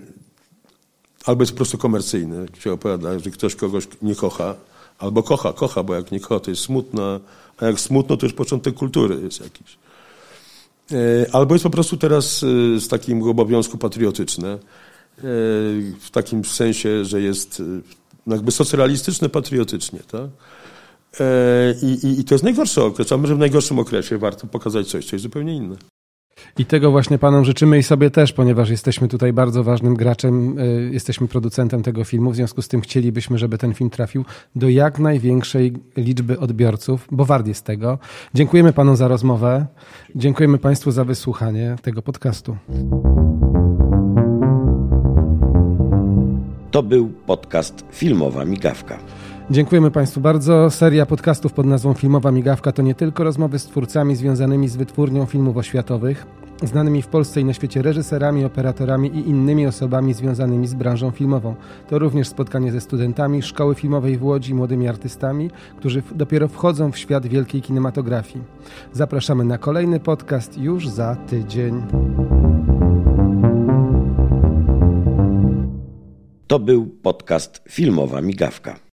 albo 1.26 1.42
jest 1.42 1.52
po 1.52 1.56
prostu 1.56 1.78
komercyjne, 1.78 2.46
się 2.58 2.72
opowiada, 2.72 3.18
że 3.18 3.30
ktoś 3.30 3.54
kogoś 3.54 3.88
nie 4.02 4.14
kocha, 4.14 4.54
albo 4.98 5.22
kocha, 5.22 5.52
kocha, 5.52 5.82
bo 5.82 5.94
jak 5.94 6.12
nie 6.12 6.20
kocha, 6.20 6.40
to 6.40 6.50
jest 6.50 6.62
smutna, 6.62 7.20
a 7.58 7.66
jak 7.66 7.80
smutno, 7.80 8.16
to 8.16 8.26
już 8.26 8.32
początek 8.32 8.74
kultury 8.74 9.20
jest 9.22 9.40
jakiś. 9.40 9.78
E, 10.92 11.26
albo 11.34 11.54
jest 11.54 11.62
po 11.62 11.70
prostu 11.70 11.96
teraz 11.96 12.42
e, 12.42 12.80
z 12.80 12.88
takim 12.88 13.22
obowiązku 13.22 13.78
patriotyczne, 13.78 14.58
w 16.00 16.10
takim 16.12 16.44
sensie, 16.44 17.04
że 17.04 17.20
jest 17.20 17.62
jakby 18.26 18.52
socrealistyczne 18.52 19.28
patriotycznie, 19.28 20.00
tak? 20.00 20.30
I, 21.82 22.06
i, 22.06 22.20
I, 22.20 22.24
to 22.24 22.34
jest 22.34 22.44
najgorszy 22.44 22.82
okres, 22.82 23.12
a 23.12 23.16
może 23.16 23.34
w 23.34 23.38
najgorszym 23.38 23.78
okresie 23.78 24.18
warto 24.18 24.46
pokazać 24.46 24.88
coś, 24.88 25.06
coś 25.06 25.20
zupełnie 25.20 25.56
inne. 25.56 25.76
I 26.58 26.64
tego 26.64 26.90
właśnie 26.90 27.18
panom 27.18 27.44
życzymy 27.44 27.78
i 27.78 27.82
sobie 27.82 28.10
też, 28.10 28.32
ponieważ 28.32 28.70
jesteśmy 28.70 29.08
tutaj 29.08 29.32
bardzo 29.32 29.64
ważnym 29.64 29.94
graczem, 29.94 30.58
y, 30.58 30.90
jesteśmy 30.92 31.28
producentem 31.28 31.82
tego 31.82 32.04
filmu, 32.04 32.30
w 32.30 32.36
związku 32.36 32.62
z 32.62 32.68
tym 32.68 32.80
chcielibyśmy, 32.80 33.38
żeby 33.38 33.58
ten 33.58 33.74
film 33.74 33.90
trafił 33.90 34.24
do 34.56 34.68
jak 34.68 34.98
największej 34.98 35.72
liczby 35.96 36.38
odbiorców, 36.38 37.08
bo 37.10 37.24
wart 37.24 37.46
jest 37.46 37.64
tego. 37.64 37.98
Dziękujemy 38.34 38.72
panom 38.72 38.96
za 38.96 39.08
rozmowę, 39.08 39.66
dziękujemy 40.14 40.58
państwu 40.58 40.90
za 40.90 41.04
wysłuchanie 41.04 41.76
tego 41.82 42.02
podcastu. 42.02 42.56
To 46.70 46.82
był 46.82 47.08
podcast 47.26 47.84
Filmowa 47.90 48.44
Migawka. 48.44 48.98
Dziękujemy 49.50 49.90
Państwu 49.90 50.20
bardzo. 50.20 50.70
Seria 50.70 51.06
podcastów 51.06 51.52
pod 51.52 51.66
nazwą 51.66 51.94
Filmowa 51.94 52.32
Migawka 52.32 52.72
to 52.72 52.82
nie 52.82 52.94
tylko 52.94 53.24
rozmowy 53.24 53.58
z 53.58 53.64
twórcami 53.64 54.16
związanymi 54.16 54.68
z 54.68 54.76
wytwórnią 54.76 55.26
filmów 55.26 55.56
oświatowych, 55.56 56.26
znanymi 56.62 57.02
w 57.02 57.06
Polsce 57.06 57.40
i 57.40 57.44
na 57.44 57.52
świecie 57.52 57.82
reżyserami, 57.82 58.44
operatorami 58.44 59.08
i 59.08 59.28
innymi 59.28 59.66
osobami 59.66 60.14
związanymi 60.14 60.66
z 60.66 60.74
branżą 60.74 61.10
filmową. 61.10 61.54
To 61.88 61.98
również 61.98 62.28
spotkanie 62.28 62.72
ze 62.72 62.80
studentami 62.80 63.42
Szkoły 63.42 63.74
Filmowej 63.74 64.18
w 64.18 64.24
Łodzi, 64.24 64.54
młodymi 64.54 64.88
artystami, 64.88 65.50
którzy 65.78 66.02
dopiero 66.14 66.48
wchodzą 66.48 66.92
w 66.92 66.98
świat 66.98 67.26
wielkiej 67.26 67.62
kinematografii. 67.62 68.44
Zapraszamy 68.92 69.44
na 69.44 69.58
kolejny 69.58 70.00
podcast 70.00 70.58
już 70.58 70.88
za 70.88 71.16
tydzień. 71.16 71.82
To 76.46 76.58
był 76.58 76.86
podcast 76.86 77.62
Filmowa 77.68 78.20
Migawka. 78.20 78.85